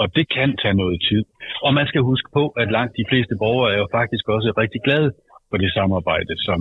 Og 0.00 0.06
det 0.16 0.26
kan 0.36 0.50
tage 0.62 0.76
noget 0.82 0.98
tid. 1.08 1.22
Og 1.66 1.70
man 1.78 1.86
skal 1.90 2.02
huske 2.10 2.28
på, 2.38 2.42
at 2.62 2.68
langt 2.76 2.92
de 3.00 3.04
fleste 3.10 3.34
borgere 3.42 3.72
er 3.74 3.78
jo 3.82 3.88
faktisk 3.98 4.24
også 4.36 4.48
rigtig 4.62 4.80
glade 4.86 5.10
for 5.50 5.56
det 5.62 5.70
samarbejde, 5.78 6.34
som 6.48 6.60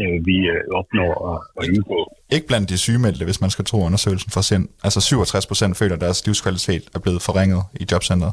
øh, 0.00 0.18
vi 0.28 0.36
øh, 0.54 0.62
opnår 0.80 1.12
at, 1.30 1.38
at 1.58 1.62
indgå. 1.72 1.98
Ikke 2.36 2.46
blandt 2.50 2.66
de 2.72 2.78
sygemeldte, 2.86 3.24
hvis 3.28 3.40
man 3.44 3.50
skal 3.54 3.64
tro 3.70 3.78
undersøgelsen 3.88 4.30
for 4.36 4.42
sind. 4.50 4.64
Altså 4.86 5.00
67 5.00 5.46
procent 5.50 5.72
føler, 5.80 5.94
at 5.96 6.04
deres 6.06 6.20
livskvalitet 6.26 6.84
er 6.96 7.00
blevet 7.04 7.20
forringet 7.28 7.62
i 7.82 7.84
jobcentret. 7.92 8.32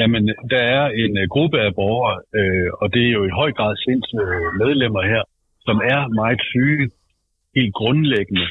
Jamen, 0.00 0.22
der 0.52 0.62
er 0.76 0.84
en 1.02 1.12
uh, 1.22 1.24
gruppe 1.34 1.58
af 1.66 1.70
borgere, 1.80 2.16
øh, 2.38 2.68
og 2.80 2.86
det 2.94 3.02
er 3.08 3.12
jo 3.18 3.22
i 3.30 3.32
høj 3.40 3.50
grad 3.58 3.74
sinds 3.84 4.08
øh, 4.22 4.48
medlemmer 4.62 5.02
her, 5.12 5.22
som 5.66 5.76
er 5.94 6.00
meget 6.20 6.40
syge, 6.52 6.84
helt 7.56 7.74
grundlæggende, 7.80 8.46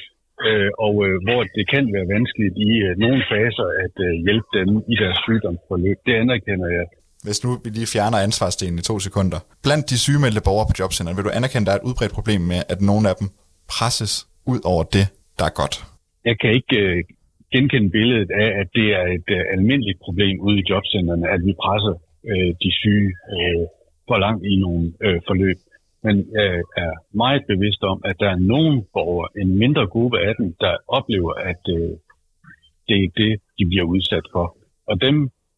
øh, 0.48 0.70
og 0.86 0.96
øh, 1.08 1.16
hvor 1.26 1.42
det 1.58 1.66
kan 1.74 1.84
være 1.96 2.08
vanskeligt 2.16 2.56
i 2.68 2.72
øh, 2.88 2.92
nogle 3.04 3.22
faser 3.32 3.68
at 3.86 3.96
øh, 4.08 4.12
hjælpe 4.26 4.50
dem 4.58 4.70
i 4.94 4.96
deres 5.02 5.18
sygdomsforløb. 5.26 5.98
Det 6.08 6.14
anerkender 6.24 6.70
jeg. 6.78 6.86
Hvis 7.26 7.40
nu 7.44 7.50
vi 7.64 7.70
lige 7.78 7.90
fjerner 7.96 8.20
ansvarsdelen 8.28 8.78
i 8.82 8.84
to 8.90 8.96
sekunder. 9.08 9.40
Blandt 9.66 9.86
de 9.92 9.98
sygemeldte 10.06 10.42
borgere 10.48 10.68
på 10.70 10.76
jobcenteret, 10.80 11.18
vil 11.18 11.26
du 11.28 11.34
anerkende, 11.40 11.64
at 11.64 11.68
der 11.68 11.74
er 11.76 11.82
et 11.84 11.88
udbredt 11.90 12.14
problem 12.20 12.42
med, 12.52 12.60
at 12.74 12.80
nogle 12.90 13.06
af 13.12 13.16
dem 13.22 13.28
presses 13.74 14.14
ud 14.52 14.60
over 14.72 14.84
det, 14.96 15.06
der 15.38 15.46
er 15.50 15.54
godt? 15.62 15.76
Jeg 16.30 16.36
kan 16.42 16.52
ikke 16.60 16.76
øh, 16.86 16.98
genkende 17.54 17.90
billedet 17.98 18.30
af, 18.44 18.50
at 18.62 18.68
det 18.78 18.88
er 19.00 19.06
et 19.18 19.30
øh, 19.38 19.42
almindeligt 19.56 20.00
problem 20.06 20.36
ude 20.48 20.58
i 20.62 20.68
jobcentrene, 20.70 21.26
at 21.36 21.42
vi 21.48 21.54
presser 21.64 21.96
øh, 22.32 22.50
de 22.64 22.70
syge 22.82 23.10
øh, 23.36 23.64
for 24.08 24.18
langt 24.26 24.44
i 24.52 24.56
nogle 24.66 24.84
øh, 25.06 25.20
forløb. 25.28 25.58
Men 26.04 26.16
jeg 26.32 26.62
er 26.84 26.94
meget 27.24 27.44
bevidst 27.52 27.84
om, 27.84 28.02
at 28.06 28.16
der 28.20 28.30
er 28.30 28.40
nogen 28.54 28.86
borgere, 28.94 29.30
en 29.42 29.58
mindre 29.58 29.88
gruppe 29.88 30.18
af 30.28 30.34
dem, 30.40 30.48
der 30.64 30.74
oplever, 30.88 31.34
at 31.52 31.62
øh, 31.78 31.92
det 32.88 32.98
er 33.04 33.10
det, 33.22 33.32
de 33.58 33.64
bliver 33.72 33.86
udsat 33.94 34.26
for. 34.34 34.46
Og 34.90 35.02
dem 35.02 35.16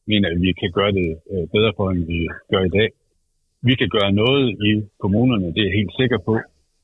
mener 0.08 0.28
jeg, 0.30 0.38
at 0.38 0.42
vi 0.48 0.52
kan 0.62 0.72
gøre 0.80 0.94
det 1.00 1.10
øh, 1.32 1.46
bedre 1.56 1.72
for, 1.78 1.86
end 1.92 2.04
vi 2.14 2.20
gør 2.52 2.64
i 2.70 2.76
dag. 2.80 2.90
Vi 3.70 3.74
kan 3.80 3.90
gøre 3.98 4.12
noget 4.12 4.46
i 4.70 4.72
kommunerne, 5.04 5.48
det 5.54 5.62
er 5.62 5.70
jeg 5.70 5.80
helt 5.80 5.96
sikker 6.02 6.20
på. 6.28 6.34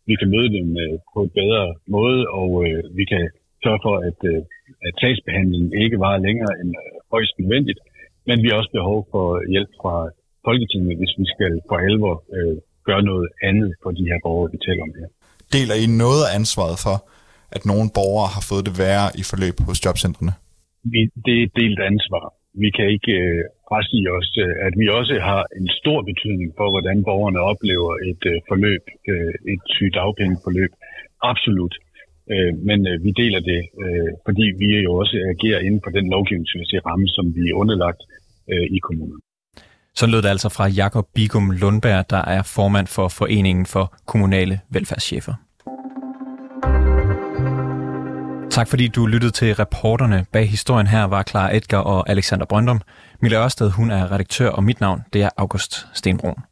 Vi 0.09 0.15
kan 0.19 0.29
møde 0.35 0.49
dem 0.57 0.67
øh, 0.83 0.95
på 1.13 1.19
en 1.25 1.33
bedre 1.39 1.63
måde, 1.95 2.21
og 2.39 2.49
øh, 2.65 2.83
vi 2.99 3.03
kan 3.11 3.23
sørge 3.63 3.81
for, 3.85 3.95
at, 4.09 4.19
øh, 4.31 4.41
at 4.87 4.93
sagsbehandlingen 5.01 5.71
ikke 5.83 5.97
varer 6.05 6.21
længere 6.27 6.53
end 6.61 6.71
øh, 6.83 6.91
højst 7.13 7.33
nødvendigt. 7.39 7.79
Men 8.27 8.37
vi 8.43 8.47
har 8.49 8.57
også 8.61 8.73
behov 8.79 8.99
for 9.13 9.27
hjælp 9.53 9.71
fra 9.81 9.95
Folketinget, 10.47 10.97
hvis 10.99 11.13
vi 11.21 11.25
skal 11.33 11.53
for 11.69 11.77
alvor 11.89 12.15
øh, 12.35 12.57
gøre 12.89 13.03
noget 13.11 13.27
andet 13.49 13.69
for 13.81 13.89
de 13.99 14.03
her 14.09 14.17
borgere, 14.25 14.51
vi 14.53 14.57
taler 14.67 14.83
om 14.87 14.91
her. 14.99 15.07
Deler 15.55 15.75
I 15.83 15.85
noget 16.03 16.21
af 16.25 16.31
ansvaret 16.39 16.77
for, 16.85 16.97
at 17.55 17.61
nogle 17.71 17.87
borgere 17.97 18.29
har 18.35 18.43
fået 18.49 18.63
det 18.67 18.75
værre 18.83 19.07
i 19.21 19.23
forløb 19.31 19.55
hos 19.69 19.79
jobcentrene? 19.85 20.33
Vi, 20.93 21.01
det 21.25 21.35
er 21.43 21.47
delt 21.61 21.79
ansvar. 21.91 22.25
Vi 22.63 22.69
kan 22.77 22.87
ikke 22.95 23.13
øh, 23.25 23.41
frasige 23.67 24.09
os, 24.17 24.29
øh, 24.45 24.53
at 24.67 24.73
vi 24.81 24.85
også 24.99 25.13
har 25.29 25.41
en 25.59 25.67
stor 25.79 25.99
betydning 26.09 26.49
for, 26.57 26.67
hvordan 26.73 26.97
borgerne 27.09 27.39
oplever 27.51 27.91
et 28.09 28.23
øh, 28.31 28.37
forløb, 28.49 28.83
øh, 29.11 29.33
et 29.53 29.63
sygdagpengeforløb. 29.75 30.71
Absolut. 31.31 31.75
Øh, 32.33 32.53
men 32.69 32.79
øh, 32.89 32.95
vi 33.05 33.11
deler 33.21 33.41
det, 33.51 33.61
øh, 33.83 34.11
fordi 34.25 34.45
vi 34.61 34.67
jo 34.87 34.91
også 35.01 35.15
agerer 35.33 35.61
inden 35.67 35.81
for 35.83 35.91
den 35.97 36.05
lovgivningsmæssige 36.13 36.85
ramme, 36.89 37.07
som 37.15 37.25
vi 37.37 37.43
er 37.51 37.59
underlagt 37.61 38.01
øh, 38.51 38.67
i 38.77 38.79
kommunen. 38.87 39.19
Så 39.97 40.07
lød 40.07 40.21
det 40.21 40.29
altså 40.29 40.49
fra 40.49 40.67
Jakob 40.67 41.05
Bigum 41.13 41.51
Lundberg, 41.51 42.09
der 42.09 42.17
er 42.17 42.41
formand 42.41 42.87
for 42.87 43.07
Foreningen 43.07 43.65
for 43.65 43.93
Kommunale 44.05 44.59
Velfærdschefer. 44.69 45.33
Tak 48.49 48.67
fordi 48.67 48.87
du 48.87 49.05
lyttede 49.05 49.31
til 49.31 49.55
reporterne. 49.55 50.25
Bag 50.31 50.49
historien 50.49 50.87
her 50.87 51.03
var 51.03 51.23
Clara 51.23 51.55
Edgar 51.55 51.77
og 51.77 52.09
Alexander 52.09 52.45
Brøndum. 52.45 52.81
Mille 53.21 53.37
Ørsted, 53.43 53.71
hun 53.71 53.91
er 53.91 54.11
redaktør, 54.11 54.49
og 54.49 54.63
mit 54.63 54.81
navn 54.81 55.01
det 55.13 55.23
er 55.23 55.29
August 55.37 55.87
Stenbrun. 55.93 56.43